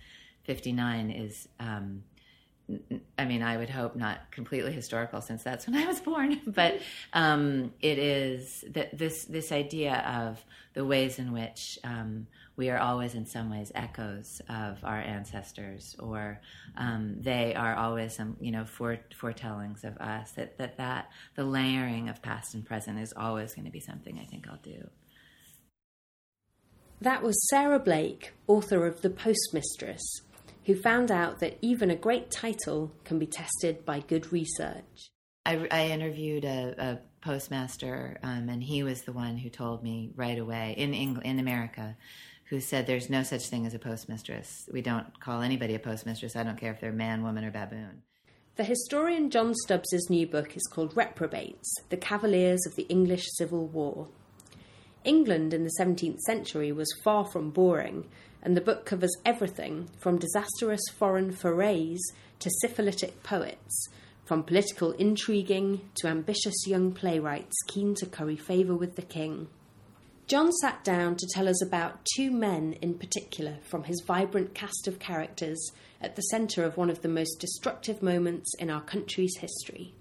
59, 0.43 1.11
is 1.11 1.47
um, 1.59 2.03
I 3.17 3.25
mean, 3.25 3.41
I 3.41 3.57
would 3.57 3.69
hope 3.69 3.95
not 3.95 4.31
completely 4.31 4.71
historical 4.71 5.21
since 5.21 5.43
that's 5.43 5.67
when 5.67 5.75
I 5.75 5.85
was 5.85 5.99
born, 5.99 6.41
but 6.47 6.79
um, 7.13 7.73
it 7.81 7.97
is 7.97 8.63
that 8.69 8.97
this 8.97 9.25
this 9.25 9.51
idea 9.51 9.97
of 10.07 10.43
the 10.73 10.85
ways 10.85 11.19
in 11.19 11.31
which 11.31 11.79
um, 11.83 12.27
we 12.61 12.69
are 12.69 12.77
always, 12.77 13.15
in 13.15 13.25
some 13.25 13.49
ways, 13.49 13.71
echoes 13.73 14.39
of 14.47 14.83
our 14.83 14.99
ancestors, 15.01 15.95
or 15.97 16.39
um, 16.77 17.15
they 17.19 17.55
are 17.55 17.75
always 17.75 18.15
some 18.15 18.37
you 18.39 18.51
know 18.51 18.65
fore, 18.65 18.99
foretellings 19.19 19.83
of 19.83 19.97
us. 19.97 20.31
That 20.33 20.59
that 20.59 20.77
that 20.77 21.09
the 21.35 21.43
layering 21.43 22.07
of 22.07 22.21
past 22.21 22.53
and 22.53 22.63
present 22.63 22.99
is 22.99 23.15
always 23.17 23.55
going 23.55 23.65
to 23.65 23.71
be 23.71 23.79
something 23.79 24.19
I 24.19 24.25
think 24.25 24.47
I'll 24.47 24.59
do. 24.61 24.87
That 27.01 27.23
was 27.23 27.49
Sarah 27.49 27.79
Blake, 27.79 28.33
author 28.45 28.85
of 28.85 29.01
The 29.01 29.09
Postmistress 29.09 30.21
who 30.67 30.75
found 30.75 31.11
out 31.11 31.39
that 31.39 31.57
even 31.63 31.89
a 31.89 31.95
great 31.95 32.29
title 32.29 32.91
can 33.05 33.17
be 33.17 33.25
tested 33.25 33.83
by 33.83 33.99
good 34.01 34.31
research. 34.31 35.09
I, 35.43 35.67
I 35.71 35.87
interviewed 35.87 36.45
a, 36.45 36.75
a 36.77 36.99
postmaster, 37.25 38.19
um, 38.21 38.49
and 38.49 38.61
he 38.61 38.83
was 38.83 39.01
the 39.01 39.13
one 39.13 39.37
who 39.37 39.49
told 39.49 39.83
me 39.83 40.11
right 40.15 40.37
away 40.37 40.75
in 40.77 40.93
England, 40.93 41.25
in 41.25 41.39
America, 41.39 41.97
who 42.51 42.59
said 42.59 42.85
there's 42.85 43.09
no 43.09 43.23
such 43.23 43.47
thing 43.47 43.65
as 43.65 43.73
a 43.73 43.79
postmistress. 43.79 44.69
We 44.69 44.81
don't 44.81 45.17
call 45.21 45.41
anybody 45.41 45.73
a 45.73 45.79
postmistress. 45.79 46.35
I 46.35 46.43
don't 46.43 46.59
care 46.59 46.73
if 46.73 46.81
they're 46.81 46.91
man, 46.91 47.23
woman, 47.23 47.45
or 47.45 47.49
baboon. 47.49 48.03
The 48.57 48.65
historian 48.65 49.29
John 49.29 49.53
Stubbs's 49.55 50.09
new 50.09 50.27
book 50.27 50.57
is 50.57 50.69
called 50.69 50.95
Reprobates: 50.95 51.73
The 51.89 51.95
Cavaliers 51.95 52.59
of 52.67 52.75
the 52.75 52.83
English 52.89 53.25
Civil 53.37 53.67
War. 53.67 54.09
England 55.05 55.53
in 55.53 55.63
the 55.63 55.71
17th 55.79 56.19
century 56.27 56.73
was 56.73 56.93
far 57.05 57.25
from 57.25 57.51
boring, 57.51 58.09
and 58.43 58.57
the 58.57 58.61
book 58.61 58.85
covers 58.85 59.15
everything 59.25 59.89
from 59.97 60.19
disastrous 60.19 60.81
foreign 60.97 61.31
forays 61.31 62.01
to 62.39 62.51
syphilitic 62.61 63.23
poets, 63.23 63.87
from 64.25 64.43
political 64.43 64.91
intriguing 64.91 65.89
to 65.95 66.07
ambitious 66.07 66.67
young 66.67 66.91
playwrights 66.91 67.55
keen 67.67 67.95
to 67.95 68.05
curry 68.05 68.35
favour 68.35 68.75
with 68.75 68.97
the 68.97 69.01
king. 69.01 69.47
John 70.27 70.51
sat 70.53 70.83
down 70.83 71.15
to 71.17 71.27
tell 71.33 71.47
us 71.47 71.61
about 71.63 72.05
two 72.15 72.31
men 72.31 72.73
in 72.81 72.93
particular 72.93 73.57
from 73.63 73.83
his 73.83 74.01
vibrant 74.05 74.53
cast 74.53 74.87
of 74.87 74.99
characters 74.99 75.71
at 76.01 76.15
the 76.15 76.21
centre 76.23 76.63
of 76.63 76.77
one 76.77 76.89
of 76.89 77.01
the 77.01 77.09
most 77.09 77.39
destructive 77.39 78.01
moments 78.01 78.51
in 78.57 78.69
our 78.69 78.81
country's 78.81 79.37
history. 79.37 79.93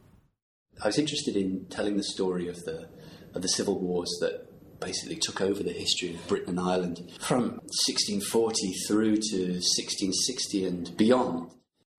I 0.82 0.86
was 0.86 0.98
interested 0.98 1.36
in 1.36 1.66
telling 1.66 1.96
the 1.96 2.04
story 2.04 2.48
of 2.48 2.56
the 2.64 2.88
of 3.34 3.42
the 3.42 3.48
civil 3.48 3.78
wars 3.78 4.10
that 4.20 4.50
basically 4.80 5.16
took 5.16 5.40
over 5.40 5.62
the 5.62 5.72
history 5.72 6.14
of 6.14 6.26
Britain 6.26 6.58
and 6.58 6.60
Ireland 6.60 7.12
from 7.20 7.60
1640 7.86 8.72
through 8.88 9.16
to 9.16 9.36
1660 9.60 10.66
and 10.66 10.96
beyond. 10.96 11.50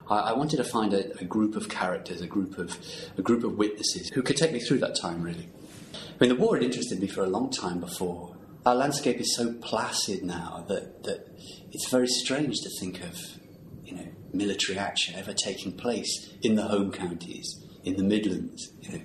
I, 0.09 0.33
wanted 0.33 0.57
to 0.57 0.65
find 0.65 0.93
a, 0.93 1.17
a, 1.19 1.23
group 1.23 1.55
of 1.55 1.69
characters, 1.69 2.19
a 2.19 2.27
group 2.27 2.57
of 2.57 2.77
a 3.17 3.21
group 3.21 3.45
of 3.45 3.57
witnesses 3.57 4.09
who 4.09 4.21
could 4.21 4.35
take 4.35 4.51
me 4.51 4.59
through 4.59 4.79
that 4.79 4.95
time. 4.95 5.21
Really, 5.21 5.47
I 5.93 5.97
mean, 6.19 6.29
the 6.29 6.35
war 6.35 6.55
had 6.55 6.63
interested 6.63 6.99
me 6.99 7.07
for 7.07 7.23
a 7.23 7.27
long 7.27 7.51
time 7.51 7.79
before. 7.79 8.35
Our 8.65 8.75
landscape 8.75 9.19
is 9.19 9.35
so 9.35 9.53
placid 9.53 10.23
now 10.23 10.65
that 10.67 11.03
that 11.03 11.27
it's 11.71 11.89
very 11.89 12.07
strange 12.07 12.57
to 12.61 12.69
think 12.79 13.01
of 13.01 13.17
you 13.83 13.95
know 13.95 14.07
military 14.33 14.77
action 14.77 15.15
ever 15.15 15.33
taking 15.33 15.71
place 15.73 16.29
in 16.41 16.55
the 16.55 16.63
home 16.63 16.91
counties, 16.91 17.63
in 17.83 17.97
the 17.97 18.03
Midlands, 18.03 18.71
you 18.81 18.91
know, 18.93 19.01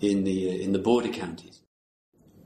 in 0.00 0.24
the 0.24 0.50
uh, 0.50 0.62
in 0.64 0.72
the 0.72 0.78
border 0.78 1.08
counties. 1.08 1.60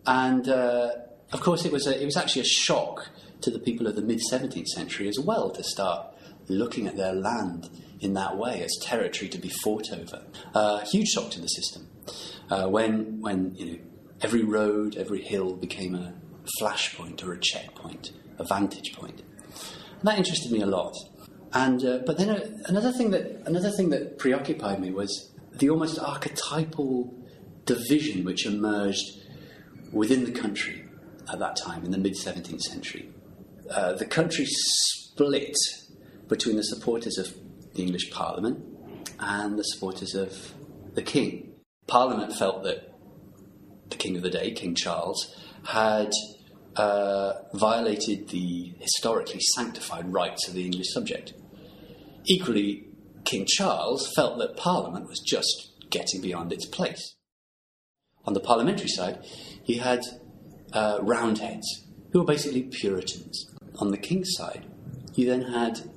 And 0.06 0.48
uh, 0.48 0.90
of 1.32 1.40
course, 1.40 1.64
it 1.64 1.72
was, 1.72 1.86
a, 1.86 2.00
it 2.00 2.04
was 2.04 2.16
actually 2.16 2.42
a 2.42 2.46
shock 2.46 3.08
to 3.40 3.50
the 3.50 3.58
people 3.58 3.86
of 3.86 3.96
the 3.96 4.02
mid 4.02 4.20
17th 4.30 4.68
century 4.68 5.08
as 5.08 5.18
well 5.18 5.50
to 5.50 5.62
start 5.62 6.06
looking 6.48 6.86
at 6.86 6.96
their 6.96 7.14
land 7.14 7.70
in 8.00 8.14
that 8.14 8.36
way 8.36 8.62
as 8.62 8.76
territory 8.82 9.28
to 9.28 9.38
be 9.38 9.48
fought 9.48 9.92
over. 9.92 10.24
Uh, 10.54 10.80
huge 10.80 11.08
shock 11.08 11.30
to 11.30 11.40
the 11.40 11.46
system. 11.46 11.88
Uh, 12.50 12.68
when, 12.68 13.20
when 13.20 13.54
you 13.54 13.66
know, 13.66 13.78
every 14.20 14.42
road, 14.42 14.96
every 14.96 15.22
hill 15.22 15.54
became 15.54 15.94
a 15.94 16.14
flashpoint 16.60 17.24
or 17.24 17.32
a 17.32 17.38
checkpoint, 17.38 18.12
a 18.38 18.44
vantage 18.44 18.94
point. 18.94 19.20
And 19.20 20.02
that 20.02 20.18
interested 20.18 20.52
me 20.52 20.60
a 20.60 20.66
lot. 20.66 20.94
And, 21.52 21.84
uh, 21.84 21.98
but 22.06 22.18
then 22.18 22.30
uh, 22.30 22.48
another, 22.66 22.92
thing 22.92 23.10
that, 23.10 23.42
another 23.46 23.70
thing 23.70 23.90
that 23.90 24.18
preoccupied 24.18 24.80
me 24.80 24.90
was 24.90 25.30
the 25.52 25.70
almost 25.70 25.98
archetypal 25.98 27.14
division 27.66 28.24
which 28.24 28.46
emerged 28.46 29.20
within 29.92 30.24
the 30.24 30.32
country 30.32 30.84
at 31.30 31.38
that 31.38 31.56
time, 31.56 31.84
in 31.84 31.90
the 31.90 31.98
mid 31.98 32.14
17th 32.14 32.62
century. 32.62 33.08
Uh, 33.70 33.92
the 33.92 34.06
country 34.06 34.46
split 34.46 35.56
between 36.28 36.56
the 36.56 36.64
supporters 36.64 37.18
of 37.18 37.34
the 37.74 37.82
English 37.82 38.10
Parliament 38.10 38.64
and 39.20 39.58
the 39.58 39.62
supporters 39.62 40.14
of 40.14 40.54
the 40.94 41.02
King. 41.02 41.51
Parliament 41.92 42.32
felt 42.32 42.62
that 42.62 42.90
the 43.90 43.96
King 43.96 44.16
of 44.16 44.22
the 44.22 44.30
day, 44.30 44.50
King 44.52 44.74
Charles, 44.74 45.36
had 45.66 46.10
uh, 46.74 47.34
violated 47.52 48.30
the 48.30 48.72
historically 48.78 49.40
sanctified 49.54 50.10
rights 50.10 50.48
of 50.48 50.54
the 50.54 50.64
English 50.64 50.90
subject. 50.90 51.34
Equally, 52.24 52.86
King 53.24 53.44
Charles 53.46 54.10
felt 54.16 54.38
that 54.38 54.56
Parliament 54.56 55.06
was 55.06 55.20
just 55.20 55.70
getting 55.90 56.22
beyond 56.22 56.50
its 56.50 56.64
place. 56.64 57.14
On 58.24 58.32
the 58.32 58.40
parliamentary 58.40 58.88
side, 58.88 59.18
he 59.62 59.76
had 59.76 60.00
uh, 60.72 60.96
Roundheads, 61.02 61.66
who 62.12 62.20
were 62.20 62.24
basically 62.24 62.62
Puritans. 62.62 63.54
On 63.80 63.90
the 63.90 63.98
king's 63.98 64.30
side, 64.32 64.64
he 65.12 65.26
then 65.26 65.42
had 65.42 65.90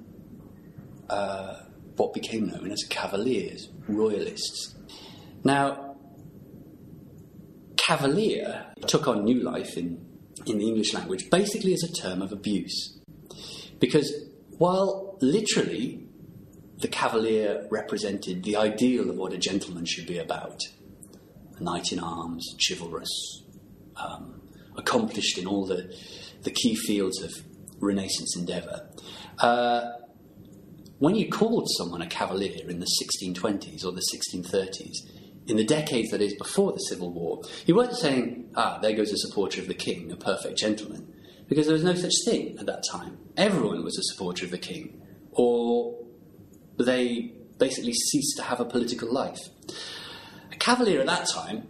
uh, 1.10 1.62
what 1.96 2.14
became 2.14 2.48
known 2.48 2.70
as 2.70 2.84
Cavaliers, 2.90 3.70
Royalists. 3.88 4.76
Now, 5.46 5.85
Cavalier 7.86 8.66
took 8.88 9.08
on 9.08 9.24
new 9.24 9.42
life 9.42 9.78
in, 9.78 10.04
in 10.46 10.58
the 10.58 10.68
English 10.68 10.94
language 10.94 11.30
basically 11.30 11.74
as 11.74 11.84
a 11.84 11.92
term 11.92 12.22
of 12.22 12.32
abuse. 12.32 12.98
Because 13.80 14.12
while 14.58 15.18
literally 15.22 16.08
the 16.80 16.88
Cavalier 16.88 17.68
represented 17.70 18.44
the 18.44 18.56
ideal 18.56 19.10
of 19.10 19.18
what 19.18 19.34
a 19.34 19.38
gentleman 19.38 19.86
should 19.86 20.08
be 20.08 20.18
about, 20.18 20.60
a 21.58 21.64
knight 21.64 21.92
in 21.92 22.00
arms, 22.00 22.56
chivalrous, 22.60 23.44
um, 23.98 24.42
accomplished 24.78 25.38
in 25.38 25.46
all 25.46 25.66
the, 25.66 25.96
the 26.44 26.52
key 26.52 26.76
fields 26.76 27.22
of 27.22 27.32
Renaissance 27.80 28.36
endeavour. 28.36 28.90
Uh, 29.40 29.92
when 30.98 31.16
you 31.16 31.30
called 31.30 31.68
someone 31.78 32.02
a 32.02 32.08
cavalier 32.08 32.68
in 32.68 32.80
the 32.80 32.88
1620s 33.02 33.86
or 33.86 33.92
the 33.92 34.04
1630s, 34.14 34.98
in 35.48 35.58
the 35.58 35.64
decades 35.64 36.12
that 36.12 36.22
is 36.22 36.34
before 36.36 36.72
the 36.72 36.80
Civil 36.80 37.12
War, 37.12 37.42
you 37.66 37.76
weren't 37.76 37.96
saying, 37.96 38.50
ah, 38.56 38.80
there 38.82 38.94
goes 38.94 39.12
a 39.12 39.18
supporter 39.18 39.62
of 39.62 39.68
the 39.68 39.74
king, 39.74 40.12
a 40.12 40.16
perfect 40.16 40.58
gentleman, 40.58 41.14
because 41.48 41.68
there 41.68 41.74
was 41.74 41.84
no 41.84 41.94
such 41.94 42.14
thing 42.26 42.58
at 42.60 42.66
that 42.66 42.84
time. 42.92 43.18
Everyone 43.38 43.84
was 43.84 43.98
a 43.98 44.04
supporter 44.04 44.46
of 44.46 44.52
the 44.52 44.58
king, 44.58 45.02
or 45.32 45.98
they 46.78 47.34
basically 47.58 47.94
ceased 47.94 48.38
to 48.38 48.44
have 48.44 48.60
a 48.60 48.66
political 48.66 49.12
life. 49.12 49.40
A 50.52 50.56
cavalier 50.56 51.00
at 51.00 51.08
that 51.08 51.28
time 51.30 51.68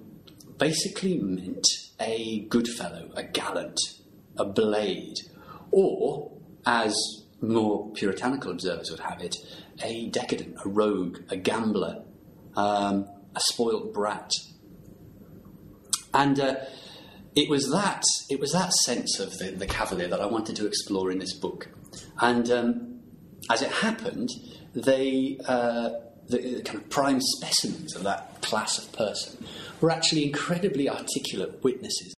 basically 0.57 1.19
meant 1.19 1.65
a 1.99 2.45
good 2.49 2.67
fellow, 2.67 3.11
a 3.15 3.23
gallant, 3.23 3.77
a 4.37 4.45
blade, 4.45 5.15
or, 5.71 6.31
as 6.65 6.95
more 7.41 7.91
puritanical 7.91 8.51
observers 8.51 8.89
would 8.89 9.01
have 9.01 9.21
it, 9.21 9.35
a 9.83 10.09
decadent, 10.09 10.55
a 10.63 10.69
rogue, 10.69 11.19
a 11.29 11.35
gambler, 11.35 12.03
um, 12.55 13.07
a 13.35 13.39
spoilt 13.41 13.93
brat. 13.93 14.31
And 16.13 16.39
uh, 16.39 16.55
it 17.35 17.49
was 17.49 17.69
that 17.71 18.03
it 18.29 18.39
was 18.39 18.53
that 18.53 18.71
sense 18.73 19.19
of 19.19 19.37
the, 19.37 19.51
the, 19.51 19.67
cavalier 19.67 20.07
that 20.07 20.21
I 20.21 20.25
wanted 20.25 20.55
to 20.57 20.65
explore 20.65 21.11
in 21.11 21.19
this 21.19 21.33
book. 21.33 21.69
And 22.21 22.49
um, 22.49 22.99
as 23.51 23.61
it 23.61 23.71
happened, 23.71 24.29
they 24.73 25.37
uh, 25.45 25.89
the 26.27 26.61
kind 26.63 26.79
of 26.79 26.89
prime 26.89 27.19
specimens 27.21 27.95
of 27.95 28.03
that 28.03 28.41
class 28.41 28.77
of 28.77 28.91
person 28.93 29.45
were 29.81 29.91
actually 29.91 30.25
incredibly 30.25 30.89
articulate 30.89 31.63
witnesses. 31.63 32.13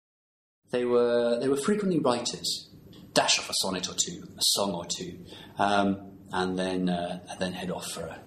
They 0.72 0.86
were, 0.86 1.40
they 1.40 1.48
were 1.48 1.58
frequently 1.58 2.00
writers, 2.00 2.70
dash 3.14 3.40
off 3.40 3.50
a 3.50 3.54
sonnet 3.62 3.90
or 3.90 3.96
two, 3.96 4.24
a 4.38 4.42
song 4.42 4.74
or 4.74 4.86
two, 4.86 5.20
um, 5.58 6.12
and, 6.32 6.58
then, 6.58 6.90
uh, 6.90 7.20
and 7.30 7.40
then 7.40 7.54
head 7.54 7.72
off 7.72 7.88
for 7.92 8.02
a, 8.02 8.20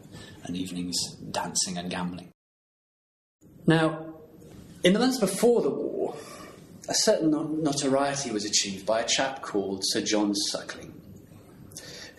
an 0.45 0.57
evening's 0.57 0.99
dancing 1.31 1.77
and 1.79 1.91
gambling. 1.91 2.31
Now, 3.69 4.15
in 4.83 4.95
the 4.95 4.99
months 4.99 5.19
before 5.19 5.61
the 5.61 5.69
war, 5.69 6.17
a 6.89 6.95
certain 6.95 7.31
notoriety 7.31 8.31
was 8.31 8.47
achieved 8.47 8.87
by 8.87 9.01
a 9.01 9.07
chap 9.07 9.43
called 9.43 9.83
Sir 9.85 10.01
John 10.01 10.35
Suckling, 10.35 10.99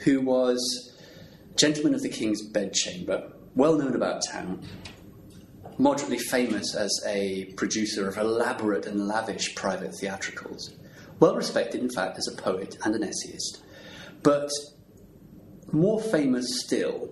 who 0.04 0.22
was 0.22 0.96
gentleman 1.56 1.96
of 1.96 2.04
the 2.04 2.10
King's 2.10 2.44
bedchamber, 2.44 3.32
well 3.56 3.76
known 3.76 3.96
about 3.96 4.22
town, 4.24 4.64
moderately 5.80 6.20
famous 6.20 6.76
as 6.76 7.02
a 7.08 7.46
producer 7.58 8.08
of 8.08 8.20
elaborate 8.20 8.86
and 8.86 9.08
lavish 9.08 9.56
private 9.56 9.96
theatricals, 9.96 10.76
well 11.20 11.36
respected, 11.36 11.82
in 11.82 11.90
fact, 11.90 12.20
as 12.20 12.28
a 12.28 12.40
poet 12.40 12.78
and 12.86 12.94
an 12.94 13.04
essayist, 13.04 13.64
but 14.22 14.52
more 15.72 16.00
famous 16.00 16.62
still 16.62 17.10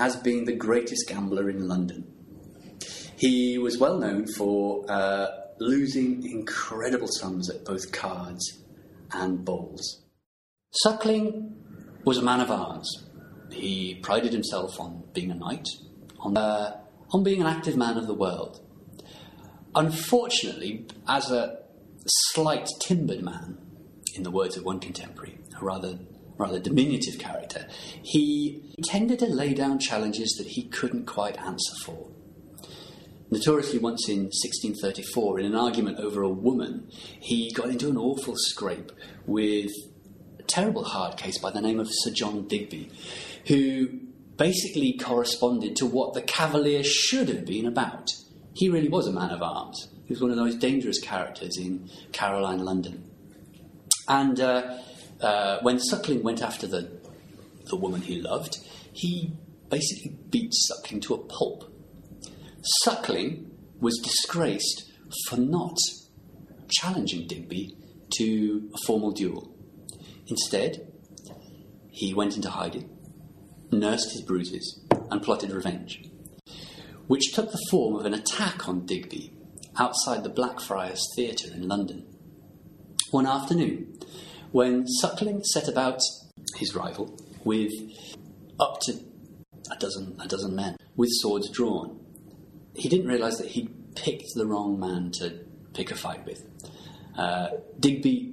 as 0.00 0.16
being 0.16 0.46
the 0.46 0.56
greatest 0.56 1.06
gambler 1.06 1.48
in 1.48 1.68
London. 1.68 2.12
He 3.16 3.56
was 3.58 3.78
well 3.78 3.98
known 3.98 4.26
for 4.26 4.84
uh, 4.90 5.28
losing 5.58 6.28
incredible 6.30 7.08
sums 7.08 7.48
at 7.48 7.64
both 7.64 7.90
cards 7.92 8.62
and 9.12 9.44
bowls. 9.44 10.04
Suckling 10.70 11.56
was 12.04 12.18
a 12.18 12.22
man 12.22 12.40
of 12.40 12.50
arms. 12.50 12.88
He 13.50 13.94
prided 14.02 14.32
himself 14.32 14.78
on 14.78 15.04
being 15.14 15.30
a 15.30 15.34
knight, 15.34 15.66
on, 16.20 16.36
uh, 16.36 16.78
on 17.10 17.22
being 17.22 17.40
an 17.40 17.46
active 17.46 17.76
man 17.76 17.96
of 17.96 18.06
the 18.06 18.14
world. 18.14 18.60
Unfortunately, 19.74 20.86
as 21.08 21.30
a 21.30 21.60
slight 22.06 22.68
timbered 22.80 23.22
man, 23.22 23.58
in 24.14 24.22
the 24.22 24.30
words 24.30 24.56
of 24.56 24.64
one 24.64 24.80
contemporary, 24.80 25.38
a 25.60 25.64
rather 25.64 25.98
rather 26.38 26.58
diminutive 26.58 27.18
character, 27.18 27.66
he 28.02 28.74
tended 28.84 29.18
to 29.18 29.26
lay 29.26 29.54
down 29.54 29.78
challenges 29.78 30.34
that 30.38 30.46
he 30.46 30.68
couldn't 30.68 31.06
quite 31.06 31.38
answer 31.38 31.72
for. 31.84 32.10
Notoriously, 33.28 33.80
once 33.80 34.08
in 34.08 34.26
1634, 34.26 35.40
in 35.40 35.46
an 35.46 35.56
argument 35.56 35.98
over 35.98 36.22
a 36.22 36.28
woman, 36.28 36.88
he 37.18 37.50
got 37.50 37.68
into 37.68 37.88
an 37.88 37.96
awful 37.96 38.34
scrape 38.36 38.92
with 39.26 39.72
a 40.38 40.42
terrible 40.44 40.84
hard 40.84 41.16
case 41.16 41.38
by 41.38 41.50
the 41.50 41.60
name 41.60 41.80
of 41.80 41.88
Sir 41.90 42.12
John 42.12 42.46
Digby, 42.46 42.88
who 43.48 43.88
basically 44.36 44.96
corresponded 44.96 45.74
to 45.76 45.86
what 45.86 46.14
the 46.14 46.22
Cavalier 46.22 46.84
should 46.84 47.28
have 47.28 47.44
been 47.44 47.66
about. 47.66 48.10
He 48.54 48.68
really 48.68 48.88
was 48.88 49.08
a 49.08 49.12
man 49.12 49.30
of 49.30 49.42
arms. 49.42 49.88
He 50.04 50.12
was 50.12 50.22
one 50.22 50.30
of 50.30 50.36
the 50.36 50.44
most 50.44 50.60
dangerous 50.60 51.00
characters 51.00 51.58
in 51.58 51.90
Caroline 52.12 52.60
London. 52.60 53.10
And 54.06 54.38
uh, 54.38 54.78
uh, 55.20 55.58
when 55.62 55.80
Suckling 55.80 56.22
went 56.22 56.42
after 56.42 56.68
the, 56.68 56.88
the 57.64 57.76
woman 57.76 58.02
he 58.02 58.20
loved, 58.20 58.58
he 58.92 59.32
basically 59.68 60.16
beat 60.30 60.52
Suckling 60.54 61.00
to 61.00 61.14
a 61.14 61.18
pulp 61.18 61.72
Suckling 62.82 63.50
was 63.80 64.00
disgraced 64.02 64.90
for 65.28 65.36
not 65.36 65.76
challenging 66.68 67.28
Digby 67.28 67.76
to 68.18 68.70
a 68.74 68.78
formal 68.86 69.12
duel. 69.12 69.54
Instead, 70.26 70.92
he 71.90 72.12
went 72.12 72.34
into 72.34 72.50
hiding, 72.50 72.90
nursed 73.70 74.12
his 74.12 74.22
bruises, 74.22 74.84
and 75.10 75.22
plotted 75.22 75.52
revenge, 75.52 76.02
which 77.06 77.32
took 77.32 77.52
the 77.52 77.66
form 77.70 77.94
of 77.94 78.04
an 78.04 78.14
attack 78.14 78.68
on 78.68 78.84
Digby 78.84 79.32
outside 79.78 80.24
the 80.24 80.28
Blackfriars 80.28 81.00
Theatre 81.14 81.52
in 81.54 81.68
London. 81.68 82.04
One 83.12 83.26
afternoon, 83.26 83.96
when 84.50 84.88
Suckling 84.88 85.44
set 85.44 85.68
about 85.68 86.00
his 86.56 86.74
rival 86.74 87.16
with 87.44 87.72
up 88.58 88.80
to 88.82 88.94
a 89.70 89.76
dozen, 89.76 90.16
a 90.20 90.26
dozen 90.26 90.56
men 90.56 90.76
with 90.96 91.10
swords 91.12 91.48
drawn, 91.50 92.00
he 92.76 92.88
didn't 92.88 93.08
realise 93.08 93.38
that 93.38 93.48
he'd 93.48 93.94
picked 93.96 94.34
the 94.34 94.46
wrong 94.46 94.78
man 94.78 95.10
to 95.18 95.40
pick 95.72 95.90
a 95.90 95.94
fight 95.94 96.24
with. 96.24 96.46
Uh, 97.16 97.48
Digby 97.80 98.32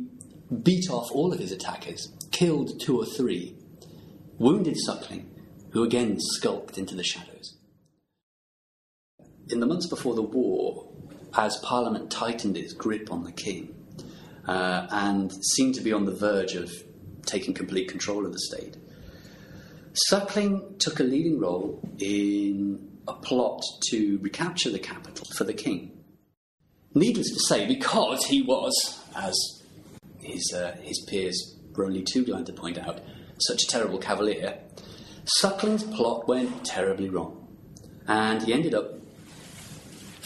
beat 0.62 0.89
off 0.89 1.12
all 1.12 1.34
of 1.34 1.39
his 1.39 1.51
attackers, 1.51 2.12
killed 2.32 2.79
two 2.82 2.99
or 2.99 3.06
three, 3.06 3.56
wounded 4.38 4.77
Suckling, 4.77 5.29
who 5.71 5.84
again 5.84 6.17
skulked 6.19 6.77
into 6.77 6.95
the 6.95 7.03
shadows. 7.03 7.58
In 9.49 9.60
the 9.60 9.65
months 9.65 9.88
before 9.88 10.15
the 10.15 10.21
war, 10.21 10.89
as 11.36 11.58
Parliament 11.58 12.12
tightened 12.12 12.58
its 12.58 12.73
grip 12.73 13.12
on 13.12 13.23
the 13.23 13.32
king 13.32 13.73
uh, 14.47 14.88
and 14.91 15.32
seemed 15.43 15.75
to 15.75 15.82
be 15.82 15.91
on 15.91 16.06
the 16.06 16.13
verge 16.13 16.56
of 16.56 16.71
taking 17.25 17.53
complete 17.53 17.89
control 17.89 18.25
of 18.25 18.34
the 18.34 18.39
state, 18.39 18.77
Suckling 19.93 20.75
took 20.79 20.99
a 20.99 21.03
leading 21.03 21.39
role 21.39 21.79
in 21.99 22.92
a 23.08 23.13
plot 23.13 23.62
to 23.89 24.18
recapture 24.22 24.70
the 24.70 24.80
capital 24.80 25.28
for 25.38 25.44
the 25.44 25.54
king. 25.54 25.92
Needless 26.94 27.30
to 27.32 27.39
say, 27.39 27.66
because 27.68 28.26
he 28.26 28.42
was, 28.42 29.04
as 29.16 29.36
his, 30.20 30.54
uh, 30.56 30.76
his 30.82 31.04
peers 31.08 31.58
were 31.76 31.86
only 31.86 32.04
too 32.04 32.24
glad 32.24 32.46
to 32.46 32.54
point 32.54 32.78
out, 32.78 33.00
such 33.39 33.63
a 33.63 33.68
terrible 33.68 33.98
cavalier, 33.98 34.60
Suckling's 35.39 35.84
plot 35.84 36.28
went 36.28 36.66
terribly 36.66 37.10
wrong. 37.10 37.48
And 38.08 38.44
he 38.44 38.54
ended 38.54 38.74
up 38.74 38.92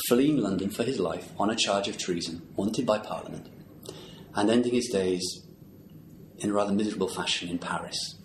fleeing 0.08 0.38
London 0.38 0.70
for 0.70 0.84
his 0.84 1.00
life 1.00 1.32
on 1.40 1.50
a 1.50 1.56
charge 1.56 1.88
of 1.88 1.98
treason, 1.98 2.42
wanted 2.56 2.86
by 2.86 3.00
Parliament, 3.00 3.48
and 4.36 4.50
ending 4.50 4.74
his 4.74 4.90
days 4.90 5.24
in 6.40 6.50
a 6.50 6.54
rather 6.54 6.74
miserable 6.74 7.08
fashion 7.08 7.50
in 7.50 7.60
Paris. 7.60 8.17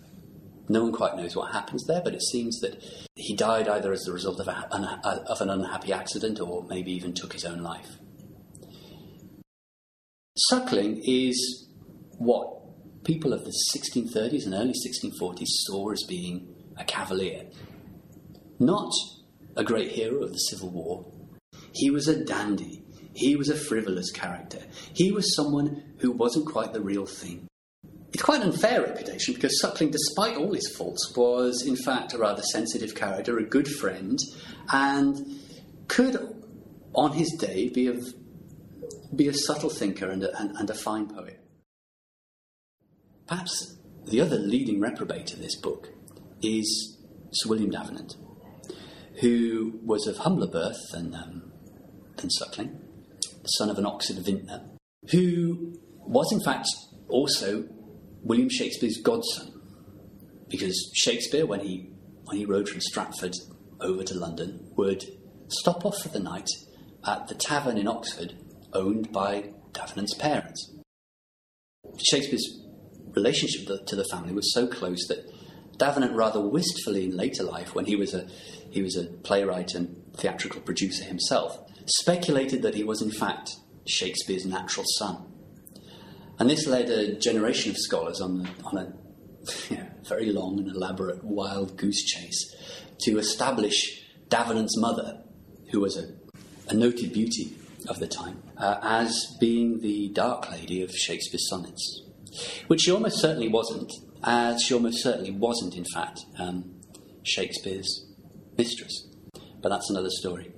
No 0.69 0.83
one 0.83 0.93
quite 0.93 1.17
knows 1.17 1.35
what 1.35 1.51
happens 1.51 1.83
there, 1.87 2.01
but 2.03 2.13
it 2.13 2.21
seems 2.21 2.59
that 2.61 2.81
he 3.15 3.35
died 3.35 3.67
either 3.67 3.91
as 3.91 4.03
the 4.03 4.13
result 4.13 4.39
of, 4.39 4.47
a, 4.47 5.23
of 5.27 5.41
an 5.41 5.49
unhappy 5.49 5.91
accident 5.91 6.39
or 6.39 6.63
maybe 6.63 6.91
even 6.91 7.13
took 7.13 7.33
his 7.33 7.45
own 7.45 7.59
life. 7.59 7.97
Suckling 10.37 11.01
is 11.05 11.67
what 12.17 13.03
people 13.03 13.33
of 13.33 13.43
the 13.43 13.53
1630s 13.75 14.45
and 14.45 14.53
early 14.53 14.73
1640s 14.73 15.47
saw 15.47 15.91
as 15.91 16.03
being 16.07 16.47
a 16.77 16.83
cavalier. 16.85 17.45
Not 18.59 18.91
a 19.55 19.63
great 19.63 19.91
hero 19.91 20.23
of 20.23 20.31
the 20.31 20.37
Civil 20.37 20.69
War. 20.69 21.05
He 21.73 21.91
was 21.91 22.07
a 22.07 22.23
dandy. 22.23 22.83
He 23.13 23.35
was 23.35 23.49
a 23.49 23.55
frivolous 23.55 24.11
character. 24.11 24.59
He 24.93 25.11
was 25.11 25.35
someone 25.35 25.93
who 25.99 26.11
wasn't 26.11 26.47
quite 26.47 26.73
the 26.73 26.81
real 26.81 27.05
thing. 27.05 27.47
It's 28.13 28.21
quite 28.21 28.41
an 28.41 28.51
unfair 28.51 28.83
reputation 28.83 29.33
because 29.33 29.59
Suckling, 29.59 29.89
despite 29.89 30.37
all 30.37 30.53
his 30.53 30.71
faults, 30.77 31.11
was 31.15 31.65
in 31.65 31.75
fact 31.75 32.13
a 32.13 32.19
rather 32.19 32.43
sensitive 32.43 32.93
character, 32.93 33.39
a 33.39 33.43
good 33.43 33.67
friend, 33.67 34.19
and 34.71 35.17
could, 35.87 36.15
on 36.93 37.13
his 37.13 37.35
day, 37.39 37.69
be 37.69 37.87
a, 37.87 37.99
be 39.15 39.27
a 39.27 39.33
subtle 39.33 39.71
thinker 39.71 40.11
and 40.11 40.23
a, 40.23 40.39
and, 40.39 40.55
and 40.57 40.69
a 40.69 40.75
fine 40.75 41.07
poet. 41.07 41.39
Perhaps 43.27 43.77
the 44.05 44.21
other 44.21 44.37
leading 44.37 44.79
reprobate 44.79 45.33
of 45.33 45.39
this 45.39 45.55
book 45.55 45.89
is 46.43 46.99
Sir 47.31 47.49
William 47.49 47.71
Davenant, 47.71 48.15
who 49.21 49.79
was 49.83 50.05
of 50.05 50.17
humbler 50.17 50.47
birth 50.47 50.77
than, 50.91 51.15
um, 51.15 51.51
than 52.17 52.29
Suckling, 52.29 52.79
the 53.41 53.47
son 53.57 53.71
of 53.71 53.79
an 53.79 53.87
Oxford 53.87 54.23
vintner, 54.23 54.69
who 55.09 55.73
was 56.05 56.31
in 56.31 56.41
fact 56.43 56.67
also 57.09 57.67
William 58.23 58.49
Shakespeare's 58.49 58.97
godson, 58.97 59.53
because 60.47 60.91
Shakespeare, 60.95 61.45
when 61.45 61.59
he 61.59 61.89
when 62.23 62.37
he 62.37 62.45
rode 62.45 62.69
from 62.69 62.79
Stratford 62.79 63.35
over 63.81 64.03
to 64.03 64.13
London, 64.13 64.71
would 64.77 65.03
stop 65.49 65.85
off 65.85 65.97
for 66.01 66.07
the 66.07 66.19
night 66.19 66.47
at 67.05 67.27
the 67.27 67.35
tavern 67.35 67.77
in 67.77 67.87
Oxford, 67.87 68.33
owned 68.71 69.11
by 69.11 69.51
Davenant's 69.73 70.13
parents. 70.13 70.73
Shakespeare's 71.97 72.61
relationship 73.11 73.85
to 73.85 73.95
the 73.95 74.05
family 74.05 74.33
was 74.33 74.53
so 74.53 74.67
close 74.67 75.05
that 75.07 75.29
Davenant 75.77 76.15
rather 76.15 76.39
wistfully 76.39 77.05
in 77.05 77.17
later 77.17 77.43
life, 77.43 77.75
when 77.75 77.85
he 77.85 77.95
was 77.95 78.13
a 78.13 78.27
he 78.71 78.81
was 78.81 78.95
a 78.95 79.03
playwright 79.03 79.75
and 79.75 80.01
theatrical 80.15 80.61
producer 80.61 81.03
himself, 81.03 81.59
speculated 81.85 82.61
that 82.61 82.75
he 82.75 82.83
was 82.83 83.01
in 83.01 83.11
fact 83.11 83.57
Shakespeare's 83.85 84.45
natural 84.45 84.85
son. 84.97 85.32
And 86.39 86.49
this 86.49 86.65
led 86.65 86.89
a 86.89 87.15
generation 87.15 87.71
of 87.71 87.77
scholars 87.77 88.19
on, 88.19 88.49
on 88.63 88.77
a 88.77 88.93
very 90.07 90.31
long 90.31 90.59
and 90.59 90.69
elaborate 90.69 91.23
wild 91.23 91.77
goose 91.77 92.03
chase 92.03 92.55
to 93.01 93.17
establish 93.17 94.03
Davenant's 94.29 94.77
mother, 94.77 95.21
who 95.71 95.79
was 95.79 95.97
a, 95.97 96.09
a 96.69 96.73
noted 96.73 97.13
beauty 97.13 97.55
of 97.87 97.99
the 97.99 98.07
time, 98.07 98.41
uh, 98.57 98.79
as 98.81 99.27
being 99.39 99.81
the 99.81 100.09
dark 100.09 100.49
lady 100.51 100.81
of 100.81 100.91
Shakespeare's 100.91 101.49
sonnets. 101.49 102.01
Which 102.67 102.81
she 102.81 102.91
almost 102.91 103.19
certainly 103.19 103.49
wasn't, 103.49 103.91
as 104.23 104.63
she 104.63 104.73
almost 104.73 105.03
certainly 105.03 105.31
wasn't, 105.31 105.75
in 105.75 105.85
fact, 105.93 106.21
um, 106.39 106.81
Shakespeare's 107.23 108.07
mistress. 108.57 109.07
But 109.61 109.69
that's 109.69 109.89
another 109.89 110.09
story. 110.09 110.51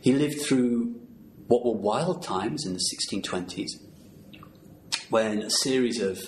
He 0.00 0.12
lived 0.12 0.40
through 0.40 1.00
what 1.46 1.64
were 1.64 1.72
wild 1.72 2.22
times 2.22 2.64
in 2.64 2.74
the 2.74 2.80
1620s 2.80 3.70
when 5.10 5.42
a 5.42 5.50
series 5.50 6.00
of 6.00 6.18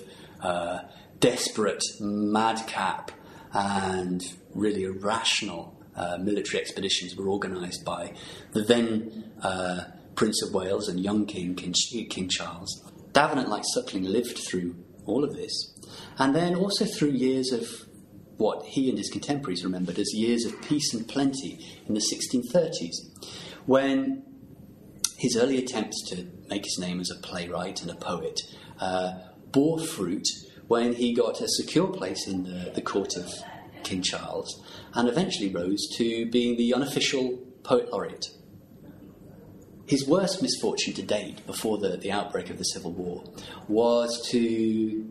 uh, 0.40 0.80
desperate, 1.20 1.82
madcap, 2.00 3.10
and 3.54 4.22
really 4.54 4.84
irrational 4.84 5.78
uh, 5.96 6.18
military 6.18 6.60
expeditions 6.60 7.16
were 7.16 7.28
organised 7.28 7.84
by 7.84 8.12
the 8.52 8.62
then 8.62 9.30
uh, 9.42 9.84
Prince 10.14 10.42
of 10.42 10.54
Wales 10.54 10.88
and 10.88 11.00
young 11.00 11.26
King, 11.26 11.54
King, 11.54 11.74
King 12.08 12.28
Charles. 12.28 12.82
Davenant, 13.12 13.48
like 13.48 13.62
Suckling, 13.74 14.04
lived 14.04 14.38
through 14.38 14.74
all 15.06 15.22
of 15.24 15.34
this, 15.34 15.74
and 16.18 16.34
then 16.34 16.54
also 16.54 16.84
through 16.84 17.10
years 17.10 17.52
of 17.52 17.68
what 18.38 18.64
he 18.64 18.88
and 18.88 18.98
his 18.98 19.10
contemporaries 19.10 19.64
remembered 19.64 19.98
as 19.98 20.12
years 20.14 20.44
of 20.44 20.60
peace 20.62 20.94
and 20.94 21.06
plenty 21.06 21.58
in 21.86 21.94
the 21.94 22.00
1630s, 22.00 23.26
when 23.66 24.24
his 25.18 25.36
early 25.36 25.58
attempts 25.58 26.02
to 26.08 26.26
make 26.48 26.64
his 26.64 26.78
name 26.80 27.00
as 27.00 27.10
a 27.10 27.20
playwright 27.20 27.82
and 27.82 27.90
a 27.90 27.94
poet 27.94 28.40
uh, 28.82 29.14
bore 29.52 29.78
fruit 29.78 30.26
when 30.66 30.94
he 30.94 31.14
got 31.14 31.40
a 31.40 31.48
secure 31.48 31.86
place 31.86 32.26
in 32.26 32.42
the, 32.42 32.72
the 32.74 32.82
court 32.82 33.16
of 33.16 33.30
King 33.84 34.02
Charles 34.02 34.60
and 34.94 35.08
eventually 35.08 35.50
rose 35.52 35.86
to 35.96 36.26
being 36.30 36.56
the 36.56 36.74
unofficial 36.74 37.38
poet 37.62 37.92
laureate. 37.92 38.26
His 39.86 40.06
worst 40.06 40.42
misfortune 40.42 40.94
to 40.94 41.02
date, 41.02 41.46
before 41.46 41.78
the, 41.78 41.96
the 41.96 42.10
outbreak 42.10 42.50
of 42.50 42.58
the 42.58 42.64
Civil 42.64 42.92
War, 42.92 43.24
was 43.68 44.20
to 44.30 45.06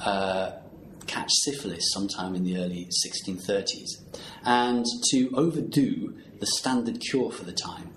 uh, 0.00 0.52
catch 1.06 1.30
syphilis 1.44 1.84
sometime 1.92 2.34
in 2.34 2.42
the 2.42 2.56
early 2.56 2.88
1630s 3.06 3.90
and 4.44 4.84
to 5.10 5.30
overdo 5.34 6.16
the 6.40 6.46
standard 6.46 7.00
cure 7.00 7.30
for 7.30 7.44
the 7.44 7.52
time, 7.52 7.92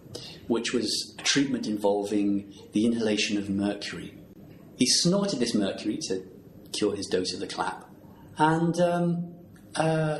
which 0.47 0.73
was 0.73 1.15
a 1.17 1.23
treatment 1.23 1.65
involving 1.65 2.53
the 2.73 2.85
inhalation 2.85 3.37
of 3.37 3.49
mercury. 3.49 4.16
He 4.77 4.85
snorted 4.85 5.39
this 5.39 5.53
mercury 5.53 5.99
to 6.07 6.23
cure 6.71 6.95
his 6.95 7.07
dose 7.07 7.33
of 7.33 7.39
the 7.39 7.47
clap, 7.47 7.85
and 8.37 8.79
um, 8.79 9.33
uh, 9.75 10.19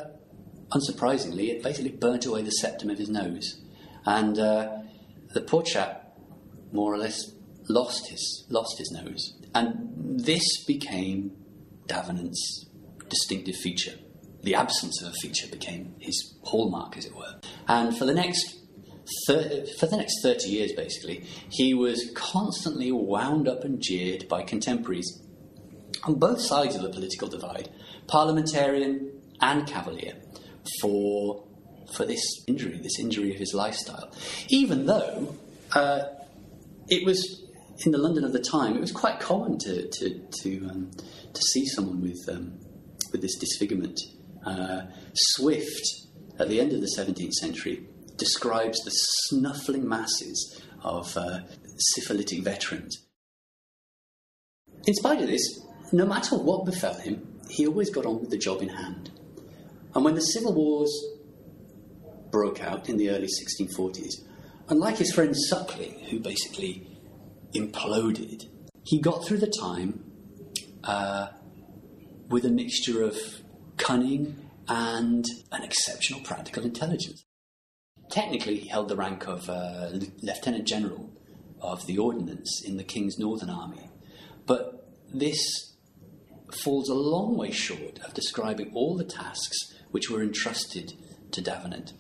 unsurprisingly, 0.72 1.50
it 1.50 1.64
basically 1.64 1.92
burnt 1.92 2.26
away 2.26 2.42
the 2.42 2.52
septum 2.52 2.90
of 2.90 2.98
his 2.98 3.10
nose. 3.10 3.62
And 4.06 4.40
uh, 4.40 4.80
the 5.34 5.42
poor 5.42 5.64
chap 5.64 6.18
more 6.72 6.94
or 6.94 6.98
less 6.98 7.32
lost 7.70 8.08
his, 8.10 8.46
lost 8.50 8.78
his 8.78 8.92
nose. 8.92 9.34
And 9.54 9.94
this 10.26 10.64
became 10.66 11.32
Davenant's 11.88 12.66
distinctive 13.10 13.56
feature. 13.56 13.94
The 14.44 14.56
absence 14.56 15.02
of 15.02 15.10
a 15.10 15.16
feature 15.16 15.48
became 15.48 15.96
his 16.00 16.36
hallmark, 16.44 16.98
as 16.98 17.06
it 17.06 17.16
were. 17.16 17.40
And 17.68 17.98
for 17.98 18.06
the 18.06 18.14
next 18.14 18.60
thir- 19.28 19.66
for 19.80 19.86
the 19.88 19.98
next 19.98 20.22
30 20.22 20.50
years, 20.50 20.72
basically, 20.74 21.26
he 21.50 21.74
was 21.74 22.12
constantly 22.16 22.92
wound 22.92 23.48
up 23.48 23.64
and 23.64 23.82
jeered 23.82 24.28
by 24.28 24.44
contemporaries 24.44 25.22
on 26.04 26.16
both 26.16 26.42
sides 26.42 26.76
of 26.76 26.82
the 26.82 26.90
political 26.90 27.28
divide, 27.28 27.70
parliamentarian 28.08 29.12
and 29.42 29.68
cavalier, 29.68 30.14
for, 30.82 31.48
for 31.94 32.06
this 32.06 32.22
injury, 32.48 32.80
this 32.82 33.00
injury 33.00 33.32
of 33.32 33.38
his 33.38 33.54
lifestyle. 33.54 34.12
Even 34.50 34.86
though 34.86 35.36
uh, 35.74 36.04
it 36.90 37.06
was 37.06 37.44
in 37.86 37.92
the 37.92 37.98
London 37.98 38.24
of 38.24 38.34
the 38.34 38.40
time, 38.40 38.76
it 38.76 38.82
was 38.82 38.92
quite 38.92 39.20
common 39.20 39.58
to, 39.60 39.88
to, 39.88 40.22
to, 40.42 40.70
um, 40.70 40.92
to 41.34 41.42
see 41.54 41.66
someone 41.66 42.02
with, 42.02 42.28
um, 42.30 42.54
with 43.12 43.22
this 43.22 43.38
disfigurement. 43.38 44.00
Uh, 44.46 44.84
Swift, 45.14 45.86
at 46.40 46.48
the 46.48 46.60
end 46.60 46.74
of 46.74 46.82
the 46.82 46.90
17th 46.98 47.34
century, 47.34 47.88
describes 48.18 48.80
the 48.84 48.92
snuffling 48.92 49.88
masses 49.88 50.62
of 50.84 51.16
uh, 51.18 51.40
syphilitic 51.78 52.44
veterans. 52.44 53.06
In 54.86 54.94
spite 54.94 55.22
of 55.22 55.28
this, 55.28 55.62
no 55.92 56.06
matter 56.06 56.38
what 56.38 56.66
befell 56.66 56.96
him, 56.96 57.40
he 57.50 57.68
always 57.68 57.90
got 57.90 58.06
on 58.06 58.20
with 58.20 58.30
the 58.30 58.38
job 58.38 58.62
in 58.62 58.70
hand. 58.70 59.12
And 59.96 60.04
when 60.04 60.16
the 60.16 60.22
civil 60.22 60.54
wars 60.54 60.92
broke 62.32 62.62
out 62.62 62.90
in 62.90 62.98
the 62.98 63.10
early 63.10 63.28
1640s, 63.28 64.14
unlike 64.70 64.98
his 64.98 65.12
friend 65.12 65.36
Suckling, 65.36 66.00
who 66.10 66.20
basically 66.20 66.88
imploded, 67.56 68.50
he 68.84 69.00
got 69.02 69.26
through 69.26 69.40
the 69.40 69.54
time 69.62 70.04
uh, 70.84 71.28
with 72.30 72.46
a 72.46 72.50
mixture 72.50 73.04
of 73.04 73.18
cunning 73.78 74.50
and 74.68 75.26
an 75.52 75.64
exceptional 75.64 76.22
practical 76.22 76.64
intelligence. 76.64 77.24
Technically, 78.18 78.58
he 78.58 78.68
held 78.68 78.88
the 78.90 78.96
rank 78.96 79.28
of 79.28 79.48
uh, 79.48 79.90
Lieutenant 80.24 80.66
General 80.66 81.08
of 81.62 81.86
the 81.86 82.00
Ordnance 82.00 82.64
in 82.66 82.78
the 82.78 82.84
King's 82.84 83.20
Northern 83.20 83.52
Army, 83.52 83.92
but 84.48 84.90
this 85.14 85.76
falls 86.64 86.90
a 86.90 86.96
long 86.96 87.38
way 87.38 87.52
short 87.52 88.00
of 88.00 88.16
describing 88.16 88.72
all 88.74 88.98
the 88.98 89.04
tasks 89.04 89.72
which 89.92 90.10
were 90.10 90.24
entrusted 90.24 90.94
to 91.30 91.42
Davenant 91.44 91.94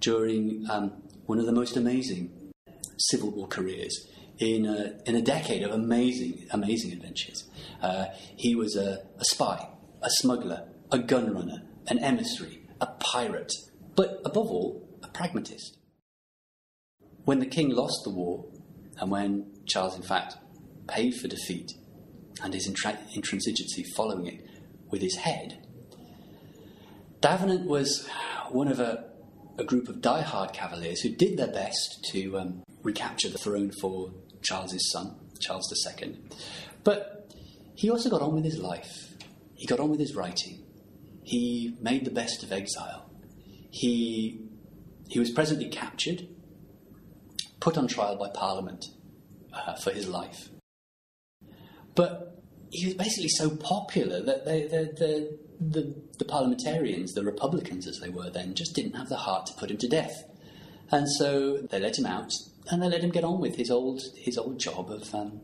during 0.00 0.66
um, 0.68 1.04
one 1.26 1.38
of 1.38 1.46
the 1.46 1.52
most 1.52 1.76
amazing 1.76 2.52
Civil 2.98 3.30
War 3.30 3.46
careers 3.46 4.08
in 4.40 4.66
a, 4.66 4.98
in 5.06 5.14
a 5.14 5.22
decade 5.22 5.62
of 5.62 5.70
amazing, 5.70 6.48
amazing 6.50 6.90
adventures. 6.90 7.48
Uh, 7.80 8.06
he 8.34 8.56
was 8.56 8.74
a, 8.74 9.06
a 9.20 9.24
spy, 9.24 9.68
a 10.02 10.10
smuggler, 10.18 10.66
a 10.90 10.98
gun 10.98 11.32
runner, 11.32 11.62
an 11.86 12.00
emissary, 12.00 12.66
a 12.80 12.88
pirate, 12.98 13.52
but 13.94 14.20
above 14.24 14.48
all, 14.48 14.89
pragmatist. 15.20 15.76
When 17.26 17.40
the 17.40 17.46
king 17.46 17.68
lost 17.68 18.00
the 18.04 18.10
war, 18.10 18.46
and 18.98 19.10
when 19.10 19.52
Charles, 19.66 19.94
in 19.94 20.02
fact, 20.02 20.38
paid 20.88 21.14
for 21.14 21.28
defeat 21.28 21.72
and 22.42 22.54
his 22.54 22.66
intra- 22.66 22.98
intransigency 23.14 23.84
following 23.94 24.26
it 24.28 24.40
with 24.88 25.02
his 25.02 25.16
head, 25.16 25.66
Davenant 27.20 27.66
was 27.66 28.08
one 28.48 28.68
of 28.68 28.80
a, 28.80 29.10
a 29.58 29.64
group 29.64 29.90
of 29.90 30.00
die-hard 30.00 30.54
cavaliers 30.54 31.02
who 31.02 31.10
did 31.10 31.36
their 31.36 31.52
best 31.52 32.02
to 32.12 32.38
um, 32.38 32.62
recapture 32.82 33.28
the 33.28 33.36
throne 33.36 33.72
for 33.78 34.14
Charles's 34.40 34.90
son, 34.90 35.16
Charles 35.42 35.70
II. 36.00 36.16
But 36.82 37.30
he 37.74 37.90
also 37.90 38.08
got 38.08 38.22
on 38.22 38.34
with 38.34 38.44
his 38.44 38.58
life. 38.58 38.90
He 39.54 39.66
got 39.66 39.80
on 39.80 39.90
with 39.90 40.00
his 40.00 40.14
writing. 40.14 40.64
He 41.22 41.76
made 41.78 42.06
the 42.06 42.10
best 42.10 42.42
of 42.42 42.52
exile. 42.52 43.10
He, 43.70 44.49
he 45.10 45.18
was 45.18 45.30
presently 45.30 45.68
captured, 45.68 46.28
put 47.58 47.76
on 47.76 47.88
trial 47.88 48.16
by 48.16 48.28
Parliament 48.28 48.86
uh, 49.52 49.74
for 49.74 49.90
his 49.90 50.08
life. 50.08 50.48
But 51.96 52.40
he 52.70 52.86
was 52.86 52.94
basically 52.94 53.28
so 53.28 53.50
popular 53.50 54.22
that 54.22 54.44
they, 54.44 54.68
the, 54.68 55.36
the, 55.60 56.02
the, 56.18 56.24
parliamentarians, 56.24 57.12
the 57.12 57.24
Republicans 57.24 57.88
as 57.88 57.98
they 57.98 58.08
were 58.08 58.30
then, 58.30 58.54
just 58.54 58.76
didn't 58.76 58.94
have 58.94 59.08
the 59.08 59.16
heart 59.16 59.46
to 59.46 59.54
put 59.54 59.70
him 59.70 59.78
to 59.78 59.88
death. 59.88 60.24
And 60.92 61.08
so 61.18 61.58
they 61.58 61.80
let 61.80 61.98
him 61.98 62.06
out 62.06 62.32
and 62.70 62.80
they 62.80 62.88
let 62.88 63.02
him 63.02 63.10
get 63.10 63.24
on 63.24 63.40
with 63.40 63.56
his 63.56 63.70
old, 63.70 64.00
his 64.16 64.38
old 64.38 64.60
job 64.60 64.90
of 64.90 65.12
um, 65.12 65.40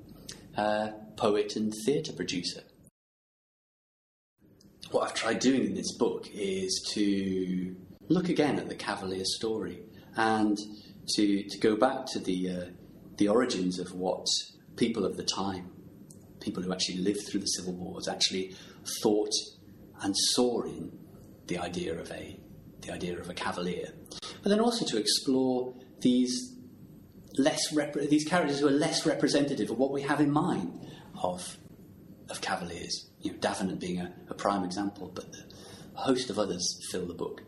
uh, 0.57 0.90
poet 1.16 1.57
and 1.57 1.74
theatre 1.85 2.12
producer. 2.12 2.61
What 4.92 5.02
I've 5.02 5.14
tried 5.14 5.40
doing 5.40 5.64
in 5.64 5.74
this 5.74 5.92
book 5.96 6.29
is 6.33 6.88
to 6.94 7.74
look 8.09 8.29
again 8.29 8.59
at 8.59 8.69
the 8.69 8.75
Cavalier 8.75 9.25
story 9.25 9.83
and 10.16 10.59
to, 11.14 11.42
to 11.49 11.59
go 11.59 11.77
back 11.77 12.07
to 12.12 12.19
the, 12.19 12.51
uh, 12.51 12.64
the 13.16 13.29
origins 13.29 13.79
of 13.79 13.92
what 13.92 14.27
people 14.77 15.05
of 15.05 15.16
the 15.16 15.23
time, 15.25 15.71
people 16.40 16.62
who 16.62 16.73
actually 16.73 16.99
lived 16.99 17.27
through 17.29 17.40
the 17.40 17.47
civil 17.47 17.75
wars, 17.75 18.09
actually 18.09 18.55
thought 19.03 19.33
and 20.03 20.14
saw 20.16 20.62
in 20.62 20.92
the 21.47 21.59
idea 21.59 21.99
of 21.99 22.11
a, 22.11 22.38
the 22.83 22.92
idea 22.92 23.19
of 23.19 23.29
a 23.29 23.35
cavalier. 23.35 23.92
But 24.42 24.51
then 24.51 24.61
also 24.61 24.85
to 24.87 24.99
explore 24.99 25.75
these 26.01 26.57
less 27.38 27.73
rep- 27.73 27.95
these 27.95 28.25
characters 28.25 28.61
who 28.61 28.69
are 28.69 28.73
less 28.73 29.05
representative 29.05 29.71
of 29.71 29.79
what 29.79 29.92
we 29.92 30.03
have 30.03 30.21
in 30.21 30.31
mind 30.31 30.87
of 31.23 31.59
of 32.31 32.40
cavaliers. 32.40 33.11
You 33.21 33.33
know, 33.33 33.38
Davenant 33.38 33.81
being 33.81 34.01
a, 34.01 34.12
a 34.29 34.35
prime 34.35 34.64
example, 34.64 35.11
but 35.14 35.27
a 35.97 36.01
host 36.01 36.31
of 36.31 36.38
others 36.38 36.79
fill 36.90 37.07
the 37.07 37.14
book. 37.14 37.42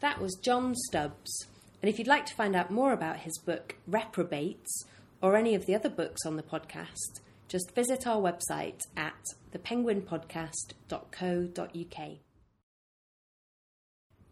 That 0.00 0.20
was 0.20 0.36
John 0.42 0.74
Stubbs. 0.74 1.46
And 1.80 1.88
if 1.88 1.98
you'd 1.98 2.08
like 2.08 2.26
to 2.26 2.34
find 2.34 2.54
out 2.56 2.70
more 2.70 2.92
about 2.92 3.20
his 3.20 3.38
book, 3.38 3.76
Reprobates, 3.86 4.84
or 5.22 5.36
any 5.36 5.54
of 5.54 5.64
the 5.66 5.74
other 5.74 5.88
books 5.88 6.26
on 6.26 6.36
the 6.36 6.42
podcast, 6.42 7.20
just 7.48 7.74
visit 7.74 8.06
our 8.06 8.20
website 8.20 8.82
at 8.96 9.24
thepenguinpodcast.co.uk. 9.52 12.10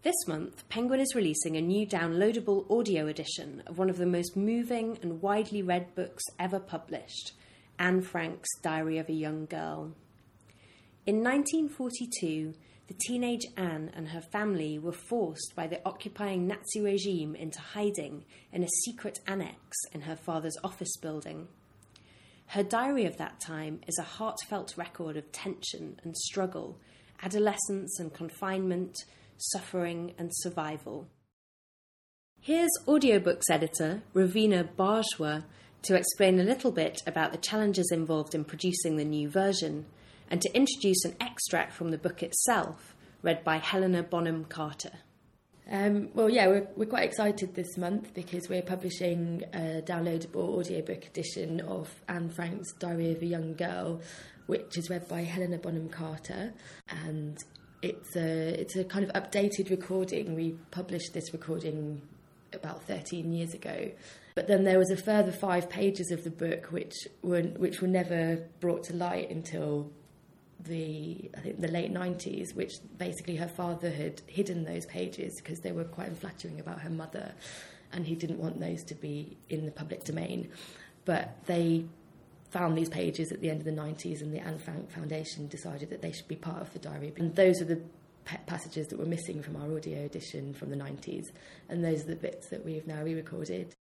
This 0.03 0.27
month, 0.27 0.68
Penguin 0.68 0.98
is 0.98 1.14
releasing 1.14 1.57
a 1.57 1.61
new 1.61 1.87
downloadable 1.87 2.68
audio 2.68 3.07
edition 3.07 3.62
of 3.66 3.79
one 3.79 3.88
of 3.88 3.98
the 3.98 4.07
most 4.07 4.37
moving 4.37 4.98
and 5.01 5.22
widely 5.22 5.62
read 5.62 5.94
books 5.94 6.25
ever 6.40 6.59
published 6.59 7.35
Anne 7.79 8.03
Frank's 8.03 8.48
Diary 8.62 8.98
of 8.98 9.09
a 9.09 9.12
Young 9.12 9.46
Girl. 9.46 9.92
In 11.07 11.22
1942, 11.22 12.55
the 12.88 12.95
teenage 12.95 13.47
Anne 13.57 13.90
and 13.95 14.09
her 14.09 14.21
family 14.21 14.79
were 14.79 14.92
forced 14.92 15.55
by 15.55 15.66
the 15.66 15.81
occupying 15.87 16.47
Nazi 16.47 16.81
regime 16.81 17.35
into 17.35 17.61
hiding 17.61 18.25
in 18.53 18.62
a 18.62 18.68
secret 18.85 19.21
annex 19.27 19.79
in 19.92 20.03
her 20.03 20.16
father's 20.16 20.57
office 20.64 20.97
building. 21.01 21.49
Her 22.47 22.62
diary 22.62 23.07
of 23.07 23.16
that 23.16 23.40
time 23.40 23.81
is 23.87 23.99
a 23.99 24.03
heartfelt 24.03 24.77
record 24.77 25.16
of 25.16 25.33
tension 25.33 25.99
and 26.03 26.16
struggle, 26.16 26.77
adolescence 27.23 27.99
and 27.99 28.12
confinement, 28.12 28.97
suffering 29.38 30.14
and 30.18 30.31
survival. 30.33 31.09
Here's 32.40 32.71
audiobooks 32.87 33.49
editor 33.49 34.03
Ravina 34.14 34.68
Bajwa 34.77 35.45
to 35.83 35.95
explain 35.95 36.40
a 36.40 36.45
little 36.45 36.73
bit 36.73 37.01
about 37.07 37.33
the 37.33 37.38
challenges 37.38 37.90
involved 37.92 38.35
in 38.35 38.45
producing 38.45 38.97
the 38.97 39.05
new 39.05 39.31
version 39.31 39.87
and 40.33 40.40
to 40.40 40.57
introduce 40.57 41.05
an 41.05 41.14
extract 41.21 41.75
from 41.75 41.90
the 41.90 41.99
book 41.99 42.23
itself, 42.23 42.97
read 43.21 43.45
by 43.45 43.59
Helena 43.59 44.03
Bonham 44.03 44.47
Carter. 44.47 44.92
Um, 45.71 46.09
well, 46.14 46.31
yeah, 46.31 46.47
we're, 46.47 46.66
we're 46.75 46.87
quite 46.87 47.05
excited 47.05 47.55
this 47.55 47.77
month 47.77 48.14
because 48.14 48.49
we're 48.49 48.62
publishing 48.62 49.45
a 49.53 49.83
downloadable 49.83 50.59
audiobook 50.59 51.05
edition 51.05 51.61
of 51.61 51.95
Anne 52.09 52.31
Frank's 52.31 52.73
Diary 52.73 53.12
of 53.12 53.21
a 53.21 53.27
Young 53.27 53.53
Girl, 53.53 54.01
which 54.47 54.79
is 54.79 54.88
read 54.88 55.07
by 55.07 55.21
Helena 55.21 55.59
Bonham 55.59 55.90
Carter. 55.90 56.55
And 56.88 57.37
it's 57.83 58.16
a, 58.16 58.59
it's 58.59 58.75
a 58.75 58.85
kind 58.85 59.05
of 59.05 59.12
updated 59.12 59.68
recording. 59.68 60.35
We 60.35 60.53
published 60.71 61.12
this 61.12 61.35
recording 61.35 62.01
about 62.55 62.85
13 62.85 63.31
years 63.35 63.53
ago. 63.53 63.90
But 64.35 64.49
then 64.49 64.64
there 64.64 64.79
was 64.79 64.90
a 64.90 64.97
further 64.97 65.31
five 65.31 65.68
pages 65.68 66.11
of 66.11 66.25
the 66.25 66.31
book 66.31 66.73
which 66.73 66.95
were, 67.21 67.42
which 67.42 67.83
were 67.83 67.88
never 67.88 68.49
brought 68.61 68.85
to 68.85 68.97
light 68.97 69.29
until 69.31 69.92
the 70.64 71.31
I 71.37 71.40
think 71.40 71.61
the 71.61 71.68
late 71.68 71.92
90s, 71.92 72.55
which 72.55 72.75
basically 72.98 73.37
her 73.37 73.48
father 73.48 73.90
had 73.90 74.22
hidden 74.27 74.64
those 74.64 74.87
pages 74.87 75.37
because 75.37 75.61
they 75.61 75.72
were 75.72 75.85
quite 75.85 76.09
unflattering 76.09 76.61
about 76.61 76.81
her 76.81 76.90
mother, 76.90 77.33
and 77.92 78.07
he 78.07 78.14
didn't 78.14 78.38
want 78.38 78.61
those 78.61 78.83
to 78.85 78.94
be 78.94 79.37
in 79.48 79.64
the 79.66 79.72
public 79.72 80.05
domain. 80.05 80.51
But 81.05 81.37
they 81.46 81.85
found 82.51 82.77
these 82.77 82.88
pages 82.88 83.33
at 83.33 83.40
the 83.40 83.51
end 83.51 83.61
of 83.61 83.64
the 83.64 83.72
90s, 83.72 84.20
and 84.20 84.33
the 84.33 84.38
Anne 84.38 84.59
Frank 84.59 84.90
Foundation 84.90 85.48
decided 85.48 85.90
that 85.90 86.03
they 86.03 86.12
should 86.12 86.29
be 86.29 86.37
part 86.37 86.61
of 86.61 86.72
the 86.72 86.79
diary. 86.79 87.12
And 87.16 87.35
those 87.35 87.61
are 87.62 87.64
the 87.64 87.81
passages 88.46 88.88
that 88.88 88.98
were 88.98 89.07
missing 89.07 89.42
from 89.42 89.57
our 89.57 89.75
audio 89.75 90.05
edition 90.05 90.55
from 90.55 90.70
the 90.70 90.77
90s, 90.77 91.33
and 91.68 91.85
those 91.85 92.03
are 92.03 92.09
the 92.09 92.16
bits 92.16 92.48
that 92.48 92.64
we've 92.64 92.87
now 92.87 93.03
re 93.03 93.14
recorded. 93.14 93.75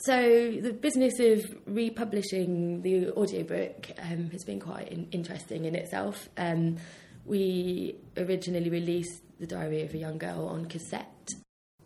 So 0.00 0.52
the 0.60 0.72
business 0.72 1.18
of 1.18 1.44
republishing 1.66 2.82
the 2.82 3.10
audiobook 3.14 3.90
um, 4.00 4.30
has 4.30 4.44
been 4.44 4.60
quite 4.60 4.88
in- 4.92 5.08
interesting 5.10 5.64
in 5.64 5.74
itself. 5.74 6.28
Um, 6.36 6.76
we 7.24 7.96
originally 8.16 8.70
released 8.70 9.22
The 9.40 9.46
Diary 9.48 9.82
of 9.82 9.92
a 9.94 9.98
Young 9.98 10.18
Girl 10.18 10.46
on 10.46 10.66
cassette. 10.66 11.30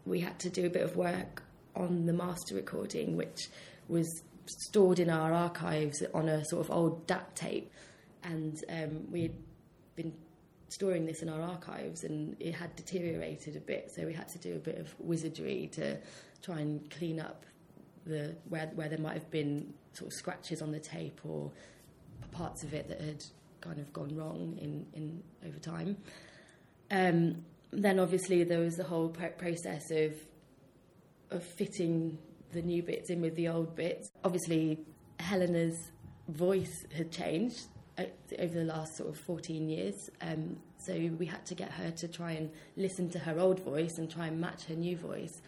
We 0.04 0.20
had 0.20 0.38
to 0.40 0.50
do 0.50 0.66
a 0.66 0.68
bit 0.68 0.82
of 0.82 0.94
work 0.94 1.42
on 1.74 2.04
the 2.04 2.12
master 2.12 2.54
recording, 2.54 3.16
which 3.16 3.48
was 3.88 4.22
stored 4.44 4.98
in 4.98 5.08
our 5.08 5.32
archives 5.32 6.02
on 6.12 6.28
a 6.28 6.44
sort 6.44 6.66
of 6.66 6.70
old 6.70 7.06
DAT 7.06 7.34
tape. 7.34 7.72
And 8.24 8.62
um, 8.68 9.10
we 9.10 9.22
had 9.22 9.34
been 9.96 10.12
storing 10.68 11.06
this 11.06 11.22
in 11.22 11.30
our 11.30 11.40
archives 11.40 12.04
and 12.04 12.36
it 12.40 12.54
had 12.54 12.76
deteriorated 12.76 13.56
a 13.56 13.60
bit, 13.60 13.90
so 13.94 14.04
we 14.04 14.12
had 14.12 14.28
to 14.28 14.38
do 14.38 14.54
a 14.54 14.58
bit 14.58 14.78
of 14.78 14.94
wizardry 14.98 15.70
to 15.72 15.96
try 16.42 16.60
and 16.60 16.90
clean 16.90 17.18
up 17.18 17.46
the 18.06 18.34
where 18.48 18.66
where 18.74 18.88
there 18.88 18.98
might 18.98 19.14
have 19.14 19.30
been 19.30 19.72
sort 19.92 20.08
of 20.08 20.12
scratches 20.14 20.62
on 20.62 20.72
the 20.72 20.80
tape 20.80 21.20
or 21.24 21.50
parts 22.32 22.64
of 22.64 22.74
it 22.74 22.88
that 22.88 23.00
had 23.00 23.22
kind 23.60 23.78
of 23.78 23.92
gone 23.92 24.14
wrong 24.16 24.58
in, 24.60 24.86
in 24.94 25.22
over 25.46 25.58
time. 25.58 25.96
Um, 26.90 27.44
then 27.70 27.98
obviously 27.98 28.44
there 28.44 28.60
was 28.60 28.76
the 28.76 28.84
whole 28.84 29.08
process 29.08 29.90
of 29.90 30.14
of 31.30 31.42
fitting 31.42 32.18
the 32.52 32.62
new 32.62 32.82
bits 32.82 33.08
in 33.10 33.20
with 33.20 33.34
the 33.36 33.48
old 33.48 33.74
bits. 33.74 34.10
Obviously, 34.24 34.78
Helena's 35.18 35.90
voice 36.28 36.84
had 36.94 37.10
changed 37.10 37.66
uh, 37.98 38.04
over 38.38 38.54
the 38.54 38.64
last 38.64 38.96
sort 38.96 39.08
of 39.08 39.16
14 39.18 39.68
years. 39.68 39.94
Um, 40.20 40.56
so 40.76 40.92
we 41.18 41.24
had 41.24 41.46
to 41.46 41.54
get 41.54 41.70
her 41.70 41.90
to 41.90 42.08
try 42.08 42.32
and 42.32 42.50
listen 42.76 43.08
to 43.10 43.18
her 43.20 43.38
old 43.38 43.60
voice 43.60 43.96
and 43.96 44.10
try 44.10 44.26
and 44.26 44.38
match 44.38 44.64
her 44.64 44.74
new 44.74 44.96
voice 44.96 45.40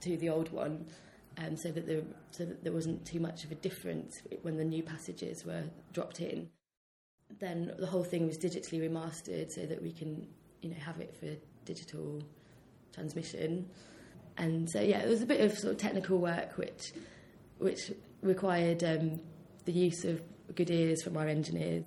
to 0.00 0.16
the 0.18 0.28
old 0.28 0.52
one 0.52 0.86
um, 1.38 1.56
so 1.56 1.70
that 1.70 1.86
there 1.86 2.02
so 2.30 2.44
that 2.44 2.62
there 2.62 2.72
wasn't 2.72 3.04
too 3.06 3.20
much 3.20 3.44
of 3.44 3.52
a 3.52 3.54
difference 3.56 4.20
when 4.42 4.56
the 4.56 4.64
new 4.64 4.82
passages 4.82 5.44
were 5.44 5.64
dropped 5.92 6.20
in. 6.20 6.48
Then 7.40 7.72
the 7.78 7.86
whole 7.86 8.04
thing 8.04 8.26
was 8.26 8.36
digitally 8.36 8.80
remastered 8.80 9.50
so 9.50 9.66
that 9.66 9.82
we 9.82 9.92
can 9.92 10.26
you 10.60 10.70
know 10.70 10.76
have 10.76 11.00
it 11.00 11.16
for 11.18 11.28
digital 11.64 12.22
transmission. 12.92 13.68
And 14.38 14.68
so 14.70 14.80
yeah, 14.80 15.00
it 15.00 15.08
was 15.08 15.22
a 15.22 15.26
bit 15.26 15.40
of 15.40 15.58
sort 15.58 15.74
of 15.74 15.78
technical 15.78 16.18
work 16.18 16.56
which 16.56 16.92
which 17.58 17.92
required 18.22 18.82
um, 18.84 19.20
the 19.64 19.72
use 19.72 20.04
of 20.04 20.22
good 20.54 20.70
ears 20.70 21.02
from 21.02 21.16
our 21.16 21.26
engineers. 21.26 21.84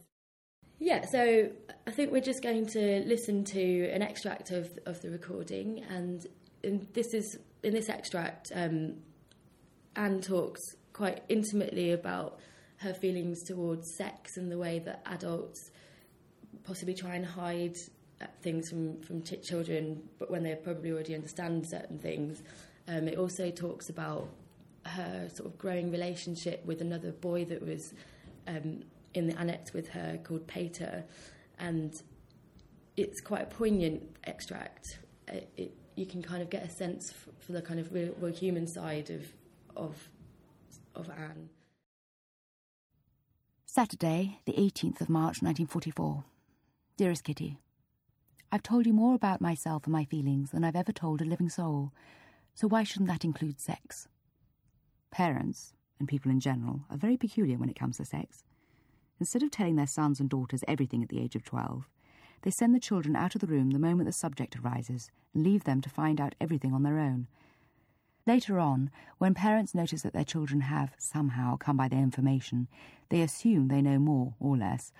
Yeah, 0.80 1.06
so 1.06 1.50
I 1.88 1.92
think 1.92 2.12
we're 2.12 2.22
just 2.22 2.44
going 2.44 2.66
to 2.68 3.04
listen 3.06 3.44
to 3.46 3.90
an 3.90 4.02
extract 4.02 4.52
of 4.52 4.78
of 4.86 5.02
the 5.02 5.10
recording, 5.10 5.84
and, 5.90 6.26
and 6.64 6.88
this 6.94 7.14
is 7.14 7.38
in 7.64 7.74
this 7.74 7.90
extract. 7.90 8.52
Um, 8.54 8.96
Anne 9.96 10.22
talks 10.22 10.62
quite 10.94 11.24
intimately 11.30 11.92
about 11.92 12.40
her 12.78 12.94
feelings 12.94 13.44
towards 13.44 13.96
sex 13.96 14.38
and 14.38 14.52
the 14.52 14.58
way 14.58 14.80
that 14.80 15.02
adults 15.06 15.72
possibly 16.64 16.94
try 16.94 17.16
and 17.16 17.26
hide 17.26 17.78
uh, 18.22 18.26
things 18.42 18.70
from, 18.70 19.02
from 19.02 19.22
ch- 19.24 19.42
children, 19.44 20.02
but 20.20 20.32
when 20.32 20.44
they 20.44 20.56
probably 20.56 20.92
already 20.92 21.16
understand 21.16 21.68
certain 21.68 22.00
things. 22.00 22.42
Um, 22.88 23.08
it 23.08 23.18
also 23.18 23.52
talks 23.52 23.90
about 23.90 24.30
her 24.86 25.28
sort 25.34 25.50
of 25.50 25.58
growing 25.58 25.92
relationship 25.92 26.64
with 26.66 26.82
another 26.82 27.12
boy 27.12 27.46
that 27.46 27.66
was 27.66 27.94
um, 28.48 28.84
in 29.14 29.28
the 29.28 29.38
annex 29.40 29.74
with 29.74 29.90
her 29.90 30.20
called 30.24 30.48
Peter, 30.48 31.04
and 31.60 32.02
it's 32.96 33.22
quite 33.22 33.42
a 33.44 33.48
poignant 33.48 34.04
extract. 34.26 35.00
It, 35.28 35.50
it, 35.58 35.74
you 35.96 36.06
can 36.06 36.22
kind 36.22 36.42
of 36.42 36.50
get 36.50 36.64
a 36.64 36.70
sense 36.70 37.12
for, 37.12 37.32
for 37.40 37.52
the 37.54 37.62
kind 37.62 37.80
of 37.80 37.92
real, 37.92 38.14
real 38.20 38.34
human 38.34 38.68
side 38.68 39.10
of 39.10 39.26
of, 39.76 40.10
of 40.96 41.10
Anne. 41.10 41.50
Saturday, 43.66 44.40
the 44.46 44.54
18th 44.54 45.02
of 45.02 45.10
March 45.10 45.42
1944. 45.42 46.24
Dearest 46.98 47.24
Kitty, 47.24 47.58
I've 48.52 48.64
told 48.64 48.86
you 48.86 48.94
more 48.94 49.16
about 49.16 49.42
myself 49.42 49.84
and 49.84 49.92
my 49.92 50.06
feelings 50.06 50.52
than 50.52 50.64
I've 50.64 50.78
ever 50.78 50.94
told 50.94 51.22
a 51.22 51.26
living 51.26 51.50
soul, 51.50 51.92
so 52.54 52.68
why 52.68 52.84
shouldn't 52.84 53.10
that 53.10 53.26
include 53.26 53.60
sex? 53.60 54.08
Parents, 55.12 55.74
and 56.00 56.08
people 56.08 56.32
in 56.32 56.40
general, 56.40 56.82
are 56.90 56.98
very 56.98 57.18
peculiar 57.18 57.58
when 57.58 57.70
it 57.70 57.78
comes 57.78 57.98
to 57.98 58.06
sex. 58.06 58.46
Instead 59.20 59.44
of 59.44 59.52
telling 59.52 59.76
their 59.76 59.88
sons 59.88 60.20
and 60.20 60.30
daughters 60.30 60.64
everything 60.68 61.04
at 61.04 61.10
the 61.10 61.20
age 61.22 61.36
of 61.36 61.44
12, 61.44 61.90
they 62.44 62.52
send 62.52 62.74
the 62.74 62.80
children 62.80 63.16
out 63.16 63.36
of 63.36 63.42
the 63.42 63.48
room 63.48 63.72
the 63.72 63.80
moment 63.80 64.08
the 64.08 64.14
subject 64.14 64.56
arises 64.58 65.10
and 65.34 65.44
leave 65.44 65.64
them 65.64 65.82
to 65.82 65.90
find 65.90 66.22
out 66.22 66.36
everything 66.40 66.74
on 66.74 66.84
their 66.84 67.00
own, 67.00 67.28
Later 68.28 68.60
on, 68.60 68.90
when 69.20 69.36
parents 69.36 69.76
notice 69.76 70.02
that 70.02 70.14
their 70.14 70.24
children 70.24 70.62
have, 70.62 70.96
somehow, 70.98 71.58
come 71.58 71.78
by 71.78 71.88
their 71.88 72.00
information, 72.00 72.68
they 73.10 73.22
assume 73.22 73.68
they 73.68 73.84
know 73.84 74.00
more, 74.00 74.34
or 74.40 74.58
less, 74.58 74.92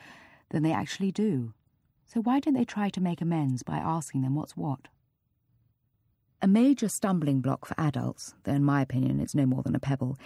than 0.50 0.62
they 0.62 0.72
actually 0.72 1.12
do. 1.12 1.54
So 2.06 2.22
why 2.22 2.40
don't 2.40 2.54
they 2.54 2.66
try 2.66 2.90
to 2.90 3.02
make 3.02 3.22
amends 3.22 3.64
by 3.64 3.78
asking 3.78 4.22
them 4.22 4.36
what's 4.36 4.56
what? 4.56 4.88
A 6.42 6.48
major 6.48 6.88
stumbling 6.88 7.42
block 7.42 7.66
for 7.66 7.74
adults, 7.80 8.36
though 8.44 8.54
in 8.54 8.64
my 8.64 8.82
opinion 8.82 9.20
it's 9.20 9.34
no 9.34 9.48
more 9.48 9.64
than 9.64 9.76
a 9.76 9.80
pebble, 9.80 10.20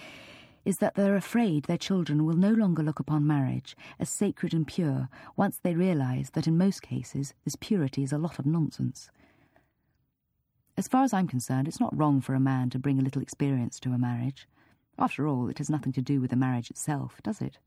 is 0.66 0.80
that 0.80 0.96
they're 0.96 1.16
afraid 1.16 1.64
their 1.64 1.78
children 1.78 2.26
will 2.26 2.36
no 2.36 2.52
longer 2.52 2.84
look 2.84 3.00
upon 3.00 3.26
marriage 3.26 3.78
as 3.98 4.10
sacred 4.10 4.54
and 4.54 4.68
pure 4.68 5.08
once 5.38 5.58
they 5.58 5.74
realise 5.74 6.32
that 6.32 6.48
in 6.48 6.58
most 6.58 6.82
cases 6.82 7.34
this 7.46 7.56
purity 7.56 8.04
is 8.04 8.12
a 8.12 8.18
lot 8.18 8.38
of 8.38 8.46
nonsense. 8.46 9.10
As 10.80 10.88
far 10.88 11.04
as 11.04 11.13
I'm 11.13 11.28
concerned, 11.28 11.68
it's 11.68 11.82
not 11.82 11.98
wrong 11.98 12.22
for 12.22 12.34
a 12.34 12.39
man 12.39 12.70
to 12.70 12.80
bring 12.80 13.00
a 13.00 13.02
little 13.02 13.22
experience 13.22 13.82
to 13.82 13.92
a 13.92 13.98
marriage. 13.98 14.48
After 14.98 15.28
all, 15.28 15.50
it 15.50 15.58
has 15.58 15.70
nothing 15.70 15.92
to 15.92 16.02
do 16.02 16.22
with 16.22 16.30
the 16.30 16.38
marriage 16.38 16.72
itself, 16.72 17.20
does 17.22 17.42
it? 17.42 17.58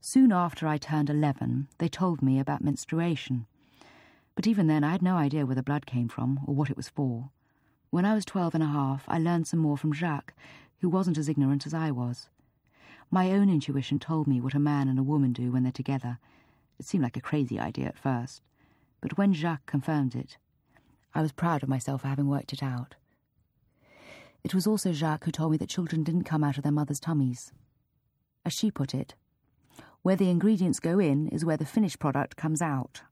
Soon 0.00 0.32
after 0.32 0.66
I 0.66 0.78
turned 0.78 1.10
11, 1.10 1.68
they 1.76 1.90
told 1.90 2.22
me 2.22 2.38
about 2.38 2.64
menstruation. 2.64 3.44
But 4.34 4.46
even 4.46 4.66
then, 4.66 4.82
I 4.82 4.92
had 4.92 5.02
no 5.02 5.16
idea 5.16 5.44
where 5.44 5.54
the 5.54 5.62
blood 5.62 5.84
came 5.84 6.08
from 6.08 6.40
or 6.46 6.54
what 6.54 6.70
it 6.70 6.76
was 6.76 6.88
for. 6.88 7.28
When 7.90 8.06
I 8.06 8.14
was 8.14 8.24
twelve 8.24 8.54
and 8.54 8.64
a 8.64 8.68
half, 8.68 9.04
I 9.06 9.18
learned 9.18 9.46
some 9.46 9.60
more 9.60 9.76
from 9.76 9.92
Jacques, 9.92 10.32
who 10.78 10.88
wasn't 10.88 11.18
as 11.18 11.28
ignorant 11.28 11.66
as 11.66 11.74
I 11.74 11.90
was. 11.90 12.30
My 13.10 13.30
own 13.30 13.50
intuition 13.50 13.98
told 13.98 14.26
me 14.26 14.40
what 14.40 14.54
a 14.54 14.58
man 14.58 14.88
and 14.88 14.98
a 14.98 15.02
woman 15.02 15.34
do 15.34 15.52
when 15.52 15.64
they're 15.64 15.70
together. 15.70 16.18
It 16.78 16.86
seemed 16.86 17.04
like 17.04 17.18
a 17.18 17.20
crazy 17.20 17.60
idea 17.60 17.88
at 17.88 17.98
first, 17.98 18.40
but 19.02 19.18
when 19.18 19.34
Jacques 19.34 19.66
confirmed 19.66 20.14
it, 20.14 20.38
I 21.14 21.22
was 21.22 21.32
proud 21.32 21.62
of 21.62 21.68
myself 21.68 22.02
for 22.02 22.08
having 22.08 22.28
worked 22.28 22.52
it 22.52 22.62
out. 22.62 22.96
It 24.42 24.54
was 24.54 24.66
also 24.66 24.92
Jacques 24.92 25.24
who 25.24 25.30
told 25.30 25.52
me 25.52 25.56
that 25.58 25.68
children 25.68 26.02
didn't 26.02 26.24
come 26.24 26.42
out 26.42 26.56
of 26.56 26.62
their 26.62 26.72
mother's 26.72 27.00
tummies. 27.00 27.52
As 28.44 28.52
she 28.52 28.70
put 28.70 28.94
it, 28.94 29.14
where 30.02 30.16
the 30.16 30.28
ingredients 30.28 30.80
go 30.80 30.98
in 30.98 31.28
is 31.28 31.44
where 31.44 31.56
the 31.56 31.64
finished 31.64 31.98
product 31.98 32.36
comes 32.36 32.60
out. 32.60 33.02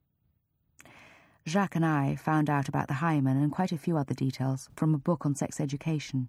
Jacques 1.48 1.76
and 1.76 1.86
I 1.86 2.16
found 2.16 2.50
out 2.50 2.68
about 2.68 2.88
the 2.88 2.94
hymen 2.94 3.36
and 3.36 3.50
quite 3.50 3.72
a 3.72 3.78
few 3.78 3.96
other 3.96 4.14
details 4.14 4.68
from 4.76 4.94
a 4.94 4.98
book 4.98 5.24
on 5.24 5.34
sex 5.34 5.58
education. 5.58 6.28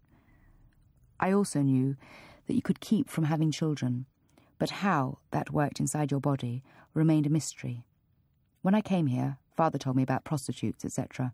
I 1.19 1.31
also 1.31 1.61
knew 1.61 1.97
that 2.47 2.55
you 2.55 2.61
could 2.61 2.79
keep 2.79 3.09
from 3.09 3.25
having 3.25 3.51
children, 3.51 4.05
but 4.57 4.69
how 4.69 5.19
that 5.31 5.51
worked 5.51 5.79
inside 5.79 6.11
your 6.11 6.19
body 6.19 6.63
remained 6.93 7.25
a 7.25 7.29
mystery. 7.29 7.85
When 8.61 8.73
I 8.73 8.81
came 8.81 9.07
here, 9.07 9.37
father 9.55 9.77
told 9.77 9.97
me 9.97 10.03
about 10.03 10.23
prostitutes, 10.23 10.85
etc., 10.85 11.33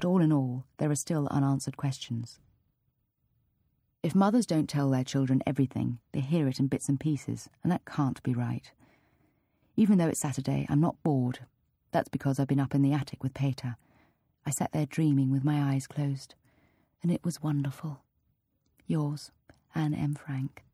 but 0.00 0.08
all 0.08 0.22
in 0.22 0.32
all, 0.32 0.64
there 0.78 0.90
are 0.90 0.94
still 0.94 1.28
unanswered 1.30 1.76
questions. 1.76 2.40
If 4.02 4.14
mothers 4.14 4.46
don't 4.46 4.66
tell 4.66 4.88
their 4.88 5.04
children 5.04 5.42
everything, 5.46 5.98
they 6.12 6.20
hear 6.20 6.48
it 6.48 6.58
in 6.58 6.68
bits 6.68 6.88
and 6.88 6.98
pieces, 6.98 7.50
and 7.62 7.70
that 7.70 7.84
can't 7.84 8.22
be 8.22 8.32
right. 8.32 8.72
Even 9.76 9.98
though 9.98 10.08
it's 10.08 10.20
Saturday, 10.20 10.66
I'm 10.70 10.80
not 10.80 11.02
bored. 11.02 11.40
That's 11.90 12.08
because 12.08 12.40
I've 12.40 12.48
been 12.48 12.60
up 12.60 12.74
in 12.74 12.80
the 12.80 12.94
attic 12.94 13.22
with 13.22 13.34
Peter. 13.34 13.76
I 14.46 14.52
sat 14.52 14.72
there 14.72 14.86
dreaming 14.86 15.30
with 15.30 15.44
my 15.44 15.74
eyes 15.74 15.86
closed, 15.86 16.34
and 17.02 17.12
it 17.12 17.22
was 17.22 17.42
wonderful. 17.42 18.00
Yours, 18.86 19.32
Anne 19.74 19.92
M. 19.92 20.14
Frank. 20.14 20.64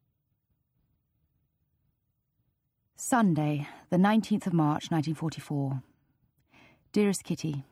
Sunday, 2.94 3.66
the 3.90 3.96
19th 3.96 4.46
of 4.46 4.52
March, 4.52 4.92
1944. 4.92 5.82
Dearest 6.92 7.24
Kitty, 7.24 7.64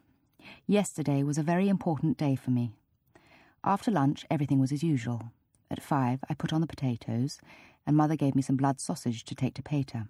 yesterday 0.67 1.23
was 1.23 1.39
a 1.39 1.43
very 1.43 1.69
important 1.69 2.17
day 2.17 2.37
for 2.37 2.51
me. 2.51 2.73
After 3.63 3.91
lunch, 3.91 4.27
everything 4.31 4.61
was 4.61 4.73
as 4.73 4.83
usual. 4.83 5.33
At 5.71 5.83
five, 5.83 6.23
I 6.29 6.35
put 6.35 6.53
on 6.53 6.61
the 6.61 6.67
potatoes, 6.67 7.41
and 7.87 7.97
Mother 7.97 8.17
gave 8.17 8.35
me 8.35 8.43
some 8.43 8.57
blood 8.57 8.81
sausage 8.81 9.25
to 9.25 9.35
take 9.35 9.55
to 9.55 9.63
Peter. 9.63 10.09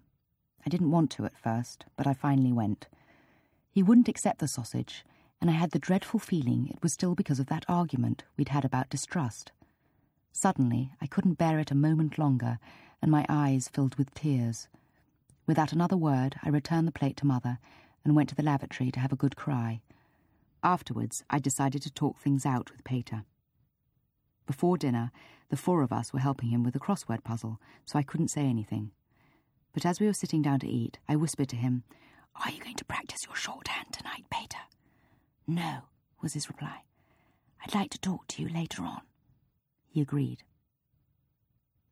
I 0.66 0.70
didn't 0.70 0.90
want 0.90 1.10
to 1.12 1.24
at 1.24 1.36
first, 1.36 1.84
but 1.96 2.06
I 2.06 2.14
finally 2.14 2.52
went. 2.52 2.88
He 3.70 3.82
wouldn't 3.82 4.08
accept 4.08 4.38
the 4.38 4.48
sausage, 4.48 5.04
and 5.40 5.50
I 5.50 5.54
had 5.54 5.72
the 5.72 5.78
dreadful 5.78 6.20
feeling 6.20 6.68
it 6.68 6.82
was 6.82 6.92
still 6.92 7.14
because 7.14 7.38
of 7.38 7.46
that 7.46 7.64
argument 7.68 8.24
we'd 8.36 8.48
had 8.48 8.64
about 8.64 8.88
distrust. 8.88 9.52
Suddenly, 10.32 10.92
I 11.00 11.06
couldn't 11.06 11.38
bear 11.38 11.58
it 11.58 11.70
a 11.70 11.76
moment 11.76 12.18
longer, 12.18 12.58
and 13.00 13.10
my 13.10 13.26
eyes 13.28 13.68
filled 13.68 13.96
with 13.96 14.14
tears. 14.14 14.68
Without 15.46 15.72
another 15.72 15.96
word, 15.96 16.36
I 16.42 16.48
returned 16.48 16.88
the 16.88 16.92
plate 16.92 17.16
to 17.18 17.26
Mother 17.26 17.58
and 18.04 18.16
went 18.16 18.30
to 18.30 18.34
the 18.34 18.42
lavatory 18.42 18.90
to 18.90 19.00
have 19.00 19.12
a 19.12 19.16
good 19.16 19.36
cry. 19.36 19.80
Afterwards, 20.64 21.22
I 21.28 21.40
decided 21.40 21.82
to 21.82 21.92
talk 21.92 22.18
things 22.18 22.46
out 22.46 22.72
with 22.72 22.84
Peter. 22.84 23.24
Before 24.46 24.78
dinner, 24.78 25.12
the 25.50 25.58
four 25.58 25.82
of 25.82 25.92
us 25.92 26.10
were 26.10 26.20
helping 26.20 26.48
him 26.48 26.62
with 26.62 26.74
a 26.74 26.80
crossword 26.80 27.22
puzzle, 27.22 27.60
so 27.84 27.98
I 27.98 28.02
couldn't 28.02 28.28
say 28.28 28.46
anything. 28.46 28.90
But 29.74 29.84
as 29.84 30.00
we 30.00 30.06
were 30.06 30.14
sitting 30.14 30.40
down 30.40 30.60
to 30.60 30.66
eat, 30.66 30.98
I 31.06 31.16
whispered 31.16 31.50
to 31.50 31.56
him, 31.56 31.84
Are 32.42 32.50
you 32.50 32.62
going 32.62 32.76
to 32.76 32.84
practice 32.86 33.26
your 33.26 33.36
shorthand 33.36 33.92
tonight, 33.92 34.24
Peter? 34.32 34.58
No, 35.46 35.82
was 36.22 36.32
his 36.32 36.48
reply. 36.48 36.84
I'd 37.62 37.74
like 37.74 37.90
to 37.90 38.00
talk 38.00 38.26
to 38.28 38.42
you 38.42 38.48
later 38.48 38.84
on. 38.84 39.02
He 39.86 40.00
agreed. 40.00 40.44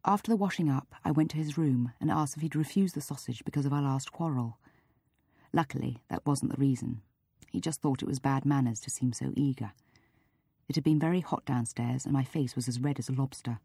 After 0.03 0.31
the 0.31 0.37
washing 0.37 0.71
up, 0.71 0.95
I 1.05 1.11
went 1.11 1.31
to 1.33 1.37
his 1.37 1.59
room 1.59 1.93
and 2.01 2.11
asked 2.11 2.37
if 2.37 2.43
he'd 2.43 2.57
refused 2.57 2.95
the 2.95 3.03
sausage 3.03 3.45
because 3.45 3.67
of 3.67 3.73
our 3.75 3.83
last 3.83 4.13
quarrel. 4.13 4.57
Luckily, 5.53 6.03
that 6.09 6.25
wasn't 6.25 6.53
the 6.53 6.61
reason. 6.61 7.03
He 7.53 7.61
just 7.61 7.83
thought 7.83 8.03
it 8.03 8.09
was 8.09 8.19
bad 8.19 8.47
manners 8.47 8.81
to 8.81 8.91
seem 8.91 9.13
so 9.13 9.33
eager. 9.37 9.73
It 10.69 10.75
had 10.75 10.85
been 10.85 10.99
very 10.99 11.21
hot 11.21 11.45
downstairs, 11.45 12.07
and 12.07 12.15
my 12.15 12.25
face 12.25 12.57
was 12.57 12.67
as 12.67 12.81
red 12.81 12.99
as 12.99 13.11
a 13.11 13.13
lobster. 13.13 13.61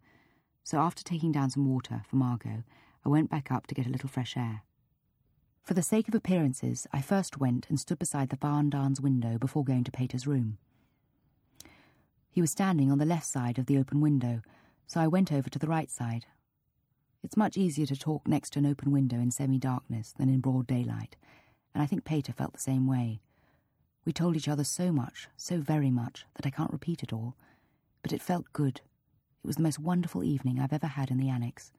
So 0.65 0.79
after 0.79 1.03
taking 1.03 1.31
down 1.31 1.49
some 1.51 1.65
water 1.65 2.01
for 2.05 2.17
Margot, 2.17 2.63
I 3.05 3.09
went 3.09 3.29
back 3.29 3.49
up 3.49 3.65
to 3.67 3.75
get 3.75 3.87
a 3.87 3.89
little 3.89 4.09
fresh 4.09 4.35
air. 4.35 4.63
For 5.63 5.73
the 5.73 5.81
sake 5.81 6.09
of 6.09 6.15
appearances, 6.15 6.85
I 6.91 7.01
first 7.01 7.39
went 7.39 7.69
and 7.69 7.79
stood 7.79 7.97
beside 7.97 8.27
the 8.27 8.35
Van 8.35 8.69
Daan's 8.69 8.99
window 8.99 9.37
before 9.37 9.63
going 9.63 9.85
to 9.85 9.91
Peter's 9.91 10.27
room. 10.27 10.57
He 12.29 12.41
was 12.41 12.51
standing 12.51 12.91
on 12.91 12.97
the 12.97 13.05
left 13.05 13.25
side 13.25 13.57
of 13.57 13.67
the 13.67 13.77
open 13.77 14.01
window, 14.01 14.41
so 14.85 14.99
I 14.99 15.07
went 15.07 15.31
over 15.31 15.49
to 15.49 15.59
the 15.59 15.67
right 15.67 15.89
side. 15.89 16.25
It's 17.23 17.37
much 17.37 17.55
easier 17.55 17.85
to 17.85 17.95
talk 17.95 18.27
next 18.27 18.51
to 18.51 18.59
an 18.59 18.65
open 18.65 18.91
window 18.91 19.17
in 19.17 19.31
semi 19.31 19.59
darkness 19.59 20.13
than 20.17 20.27
in 20.27 20.41
broad 20.41 20.67
daylight, 20.67 21.15
and 21.73 21.81
I 21.81 21.85
think 21.85 22.03
Peter 22.03 22.33
felt 22.33 22.51
the 22.51 22.59
same 22.59 22.85
way. 22.85 23.21
We 24.07 24.13
told 24.13 24.37
each 24.37 24.47
other 24.47 24.63
so 24.63 24.93
much, 24.93 25.27
so 25.35 25.57
very 25.57 25.91
much, 25.91 26.25
that 26.35 26.45
I 26.45 26.49
can't 26.49 26.71
repeat 26.71 27.03
it 27.03 27.11
all, 27.11 27.35
but 28.01 28.13
it 28.13 28.21
felt 28.21 28.53
good. 28.53 28.77
It 29.43 29.47
was 29.47 29.57
the 29.57 29.63
most 29.63 29.79
wonderful 29.79 30.23
evening 30.23 30.61
I've 30.61 30.71
ever 30.71 30.87
had 30.87 31.11
in 31.11 31.17
the 31.17 31.27
annex. 31.27 31.73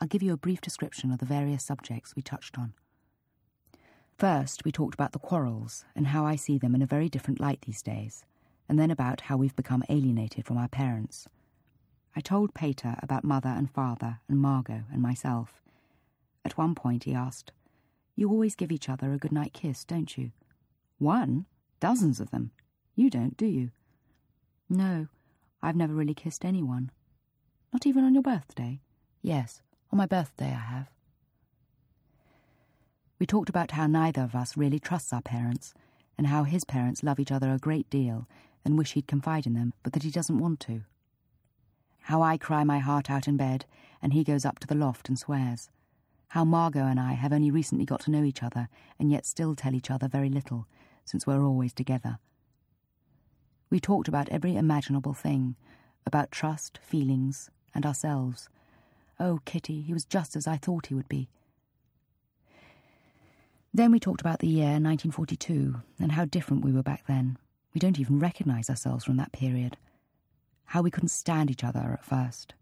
I'll 0.00 0.08
give 0.08 0.22
you 0.22 0.32
a 0.32 0.38
brief 0.38 0.62
description 0.62 1.12
of 1.12 1.18
the 1.18 1.26
various 1.26 1.62
subjects 1.62 2.16
we 2.16 2.22
touched 2.22 2.58
on. 2.58 2.72
First, 4.16 4.64
we 4.64 4.72
talked 4.72 4.94
about 4.94 5.12
the 5.12 5.18
quarrels 5.18 5.84
and 5.94 6.06
how 6.06 6.24
I 6.24 6.36
see 6.36 6.56
them 6.56 6.74
in 6.74 6.80
a 6.80 6.86
very 6.86 7.10
different 7.10 7.38
light 7.38 7.60
these 7.66 7.82
days 7.82 8.24
and 8.66 8.78
then 8.78 8.90
about 8.90 9.20
how 9.20 9.36
we've 9.36 9.54
become 9.54 9.84
alienated 9.90 10.46
from 10.46 10.56
our 10.56 10.68
parents. 10.68 11.28
I 12.16 12.22
told 12.22 12.54
Peter 12.54 12.96
about 13.02 13.24
mother 13.24 13.50
and 13.50 13.70
father 13.70 14.20
and 14.26 14.38
Margot 14.38 14.84
and 14.90 15.02
myself. 15.02 15.60
At 16.46 16.56
one 16.56 16.74
point 16.74 17.04
he 17.04 17.12
asked, 17.12 17.52
You 18.16 18.30
always 18.30 18.56
give 18.56 18.72
each 18.72 18.88
other 18.88 19.12
a 19.12 19.18
good 19.18 19.32
night 19.32 19.52
kiss, 19.52 19.84
don't 19.84 20.16
you? 20.16 20.30
One? 21.02 21.46
Dozens 21.80 22.20
of 22.20 22.30
them. 22.30 22.52
You 22.94 23.10
don't, 23.10 23.36
do 23.36 23.44
you? 23.44 23.72
No, 24.70 25.08
I've 25.60 25.74
never 25.74 25.92
really 25.92 26.14
kissed 26.14 26.44
anyone. 26.44 26.92
Not 27.72 27.86
even 27.86 28.04
on 28.04 28.14
your 28.14 28.22
birthday? 28.22 28.80
Yes, 29.20 29.62
on 29.90 29.96
my 29.96 30.06
birthday 30.06 30.46
I 30.46 30.74
have. 30.74 30.90
We 33.18 33.26
talked 33.26 33.48
about 33.48 33.72
how 33.72 33.88
neither 33.88 34.22
of 34.22 34.36
us 34.36 34.56
really 34.56 34.78
trusts 34.78 35.12
our 35.12 35.22
parents, 35.22 35.74
and 36.16 36.28
how 36.28 36.44
his 36.44 36.62
parents 36.62 37.02
love 37.02 37.18
each 37.18 37.32
other 37.32 37.52
a 37.52 37.58
great 37.58 37.90
deal 37.90 38.28
and 38.64 38.78
wish 38.78 38.92
he'd 38.92 39.08
confide 39.08 39.44
in 39.44 39.54
them, 39.54 39.74
but 39.82 39.94
that 39.94 40.04
he 40.04 40.10
doesn't 40.12 40.38
want 40.38 40.60
to. 40.60 40.82
How 42.02 42.22
I 42.22 42.36
cry 42.36 42.62
my 42.62 42.78
heart 42.78 43.10
out 43.10 43.26
in 43.26 43.36
bed, 43.36 43.64
and 44.00 44.12
he 44.12 44.22
goes 44.22 44.44
up 44.44 44.60
to 44.60 44.68
the 44.68 44.76
loft 44.76 45.08
and 45.08 45.18
swears. 45.18 45.68
How 46.28 46.44
Margot 46.44 46.86
and 46.86 47.00
I 47.00 47.14
have 47.14 47.32
only 47.32 47.50
recently 47.50 47.84
got 47.84 48.02
to 48.02 48.12
know 48.12 48.22
each 48.22 48.44
other, 48.44 48.68
and 49.00 49.10
yet 49.10 49.26
still 49.26 49.56
tell 49.56 49.74
each 49.74 49.90
other 49.90 50.06
very 50.06 50.28
little, 50.28 50.68
since 51.04 51.26
we're 51.26 51.44
always 51.44 51.72
together. 51.72 52.18
We 53.70 53.80
talked 53.80 54.08
about 54.08 54.28
every 54.28 54.56
imaginable 54.56 55.14
thing, 55.14 55.56
about 56.06 56.30
trust, 56.30 56.78
feelings, 56.82 57.50
and 57.74 57.86
ourselves. 57.86 58.48
Oh, 59.18 59.40
Kitty, 59.44 59.80
he 59.82 59.92
was 59.92 60.04
just 60.04 60.36
as 60.36 60.46
I 60.46 60.56
thought 60.56 60.86
he 60.86 60.94
would 60.94 61.08
be. 61.08 61.28
Then 63.74 63.90
we 63.90 63.98
talked 63.98 64.20
about 64.20 64.40
the 64.40 64.48
year 64.48 64.72
1942 64.72 65.76
and 65.98 66.12
how 66.12 66.26
different 66.26 66.64
we 66.64 66.72
were 66.72 66.82
back 66.82 67.06
then. 67.06 67.38
We 67.72 67.78
don't 67.78 67.98
even 67.98 68.18
recognise 68.18 68.68
ourselves 68.68 69.04
from 69.04 69.16
that 69.16 69.32
period. 69.32 69.78
How 70.66 70.82
we 70.82 70.90
couldn't 70.90 71.08
stand 71.08 71.50
each 71.50 71.64
other 71.64 71.98
at 71.98 72.04
first. 72.04 72.54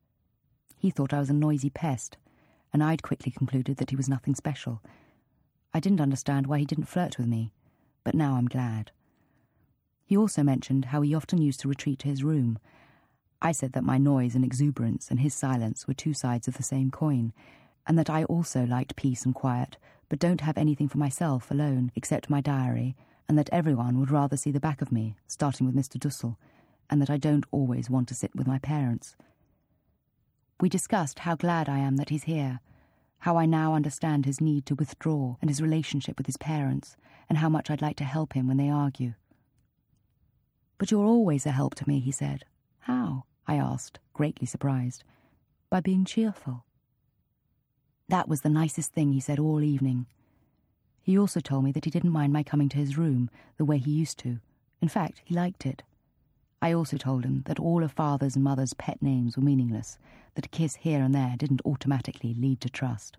He 0.78 0.90
thought 0.90 1.12
I 1.12 1.18
was 1.18 1.30
a 1.30 1.34
noisy 1.34 1.70
pest, 1.70 2.16
and 2.72 2.82
I'd 2.82 3.02
quickly 3.02 3.32
concluded 3.32 3.78
that 3.78 3.90
he 3.90 3.96
was 3.96 4.08
nothing 4.08 4.34
special. 4.36 4.80
I 5.74 5.80
didn't 5.80 6.00
understand 6.00 6.46
why 6.46 6.60
he 6.60 6.64
didn't 6.64 6.86
flirt 6.86 7.18
with 7.18 7.26
me, 7.26 7.52
but 8.04 8.14
now 8.14 8.34
I'm 8.34 8.46
glad. 8.46 8.90
He 10.04 10.16
also 10.16 10.42
mentioned 10.42 10.86
how 10.86 11.02
he 11.02 11.14
often 11.14 11.40
used 11.40 11.60
to 11.60 11.68
retreat 11.68 12.00
to 12.00 12.08
his 12.08 12.24
room. 12.24 12.58
I 13.40 13.52
said 13.52 13.72
that 13.72 13.84
my 13.84 13.98
noise 13.98 14.34
and 14.34 14.44
exuberance 14.44 15.10
and 15.10 15.20
his 15.20 15.34
silence 15.34 15.86
were 15.86 15.94
two 15.94 16.14
sides 16.14 16.48
of 16.48 16.56
the 16.56 16.62
same 16.62 16.90
coin, 16.90 17.32
and 17.86 17.98
that 17.98 18.10
I 18.10 18.24
also 18.24 18.64
liked 18.64 18.96
peace 18.96 19.24
and 19.24 19.34
quiet, 19.34 19.76
but 20.08 20.18
don't 20.18 20.40
have 20.40 20.58
anything 20.58 20.88
for 20.88 20.98
myself 20.98 21.50
alone 21.50 21.92
except 21.94 22.30
my 22.30 22.40
diary 22.40 22.96
and 23.30 23.38
that 23.38 23.48
everyone 23.52 23.96
would 23.96 24.10
rather 24.10 24.36
see 24.36 24.50
the 24.50 24.58
back 24.58 24.82
of 24.82 24.90
me, 24.90 25.14
starting 25.28 25.64
with 25.64 25.76
Mr. 25.76 26.00
Dussel, 26.00 26.34
and 26.90 27.00
that 27.00 27.08
I 27.08 27.16
don't 27.16 27.46
always 27.52 27.88
want 27.88 28.08
to 28.08 28.14
sit 28.16 28.34
with 28.34 28.44
my 28.44 28.58
parents. 28.58 29.14
We 30.60 30.68
discussed 30.68 31.20
how 31.20 31.36
glad 31.36 31.68
I 31.68 31.78
am 31.78 31.96
that 31.98 32.08
he's 32.08 32.24
here, 32.24 32.58
how 33.20 33.36
I 33.36 33.46
now 33.46 33.74
understand 33.74 34.24
his 34.24 34.40
need 34.40 34.66
to 34.66 34.74
withdraw 34.74 35.36
and 35.40 35.48
his 35.50 35.62
relationship 35.62 36.18
with 36.18 36.26
his 36.26 36.36
parents, 36.36 36.96
and 37.28 37.38
how 37.38 37.48
much 37.48 37.70
I'd 37.70 37.82
like 37.82 37.96
to 37.96 38.04
help 38.04 38.32
him 38.32 38.48
when 38.48 38.56
they 38.56 38.70
argue. 38.70 39.14
But 40.78 40.90
you're 40.90 41.04
always 41.04 41.44
a 41.46 41.50
help 41.50 41.74
to 41.76 41.88
me, 41.88 42.00
he 42.00 42.10
said. 42.10 42.44
How? 42.80 43.24
I 43.46 43.56
asked, 43.56 43.98
greatly 44.14 44.46
surprised. 44.46 45.04
By 45.68 45.80
being 45.80 46.04
cheerful. 46.04 46.64
That 48.08 48.28
was 48.28 48.40
the 48.40 48.48
nicest 48.48 48.92
thing 48.92 49.12
he 49.12 49.20
said 49.20 49.38
all 49.38 49.62
evening. 49.62 50.06
He 51.02 51.18
also 51.18 51.40
told 51.40 51.64
me 51.64 51.72
that 51.72 51.84
he 51.84 51.90
didn't 51.90 52.10
mind 52.10 52.32
my 52.32 52.42
coming 52.42 52.68
to 52.70 52.78
his 52.78 52.96
room 52.96 53.30
the 53.56 53.64
way 53.64 53.78
he 53.78 53.90
used 53.90 54.18
to. 54.20 54.40
In 54.80 54.88
fact, 54.88 55.20
he 55.24 55.34
liked 55.34 55.66
it. 55.66 55.82
I 56.62 56.72
also 56.72 56.96
told 56.96 57.24
him 57.24 57.42
that 57.46 57.58
all 57.58 57.82
of 57.82 57.92
father's 57.92 58.34
and 58.34 58.44
mother's 58.44 58.74
pet 58.74 59.00
names 59.00 59.36
were 59.36 59.42
meaningless, 59.42 59.98
that 60.34 60.46
a 60.46 60.50
kiss 60.50 60.76
here 60.76 61.02
and 61.02 61.14
there 61.14 61.34
didn't 61.38 61.62
automatically 61.64 62.34
lead 62.34 62.60
to 62.60 62.68
trust. 62.68 63.16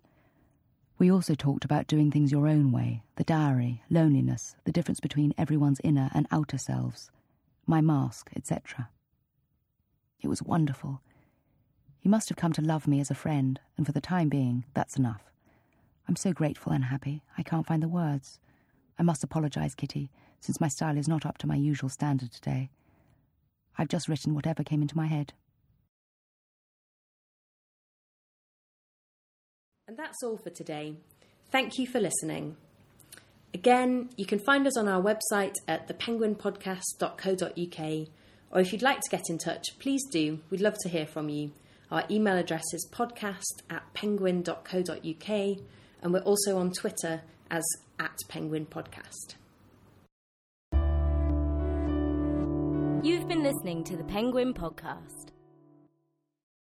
We 1.00 1.12
also 1.12 1.34
talked 1.34 1.66
about 1.66 1.88
doing 1.88 2.12
things 2.12 2.32
your 2.32 2.48
own 2.48 2.72
way, 2.72 3.02
the 3.16 3.24
diary, 3.24 3.82
loneliness, 3.90 4.56
the 4.66 4.72
difference 4.72 5.00
between 5.00 5.34
everyone's 5.38 5.82
inner 5.84 6.12
and 6.14 6.28
outer 6.32 6.60
selves, 6.60 7.10
my 7.66 7.82
mask, 7.82 8.30
etc. 8.36 8.90
It 10.22 10.28
was 10.28 10.44
wonderful. 10.44 11.02
He 12.00 12.10
must 12.10 12.30
have 12.30 12.38
come 12.38 12.54
to 12.54 12.62
love 12.62 12.88
me 12.88 13.00
as 13.00 13.10
a 13.10 13.16
friend, 13.16 13.60
and 13.78 13.86
for 13.88 13.92
the 13.92 14.02
time 14.02 14.30
being, 14.30 14.66
that's 14.76 14.98
enough. 14.98 15.32
I'm 16.08 16.16
so 16.16 16.34
grateful 16.34 16.72
and 16.72 16.86
happy, 16.86 17.24
I 17.36 17.42
can't 17.42 17.66
find 17.66 17.82
the 17.82 17.88
words. 17.88 18.40
I 19.00 19.04
must 19.04 19.24
apologise, 19.24 19.74
Kitty. 19.74 20.12
since 20.40 20.62
my 20.62 20.68
style 20.68 20.98
is 20.98 21.08
not 21.08 21.26
up 21.26 21.40
to 21.40 21.48
my 21.48 21.56
usual 21.56 21.90
standard 21.90 22.32
today. 22.32 22.70
I've 23.78 23.88
just 23.88 24.08
written 24.08 24.36
whatever 24.36 24.64
came 24.64 24.82
into 24.82 24.98
my 24.98 25.08
head. 25.08 25.34
And 29.88 29.98
that's 29.98 30.24
all 30.24 30.38
for 30.38 30.50
today. 30.50 30.96
Thank 31.52 31.78
you 31.78 31.86
for 31.86 32.00
listening. 32.00 32.56
Again, 33.54 34.10
you 34.16 34.26
can 34.26 34.40
find 34.40 34.66
us 34.66 34.78
on 34.78 34.88
our 34.88 35.02
website 35.02 35.56
at 35.68 35.90
thepenguinpodcast.co.uk, 35.90 38.08
or 38.52 38.62
if 38.62 38.72
you'd 38.72 38.82
like 38.82 39.02
to 39.02 39.10
get 39.10 39.30
in 39.30 39.38
touch, 39.38 39.78
please 39.80 40.02
do. 40.10 40.40
We'd 40.50 40.62
love 40.62 40.78
to 40.84 40.90
hear 40.90 41.06
from 41.06 41.28
you. 41.28 41.52
Our 41.92 42.06
email 42.10 42.38
address 42.38 42.64
is 42.74 42.90
podcast 42.94 43.64
at 43.70 43.94
penguin.co.uk, 43.94 45.30
and 45.30 46.14
we're 46.14 46.22
also 46.22 46.58
on 46.58 46.72
Twitter 46.72 47.24
as 47.50 47.66
at 48.00 48.16
Penguin 48.30 48.66
Podcast. 48.66 49.36
You've 53.04 53.28
been 53.28 53.42
listening 53.42 53.84
to 53.86 53.98
the 53.98 54.04
Penguin 54.04 54.54
Podcast. 54.54 55.31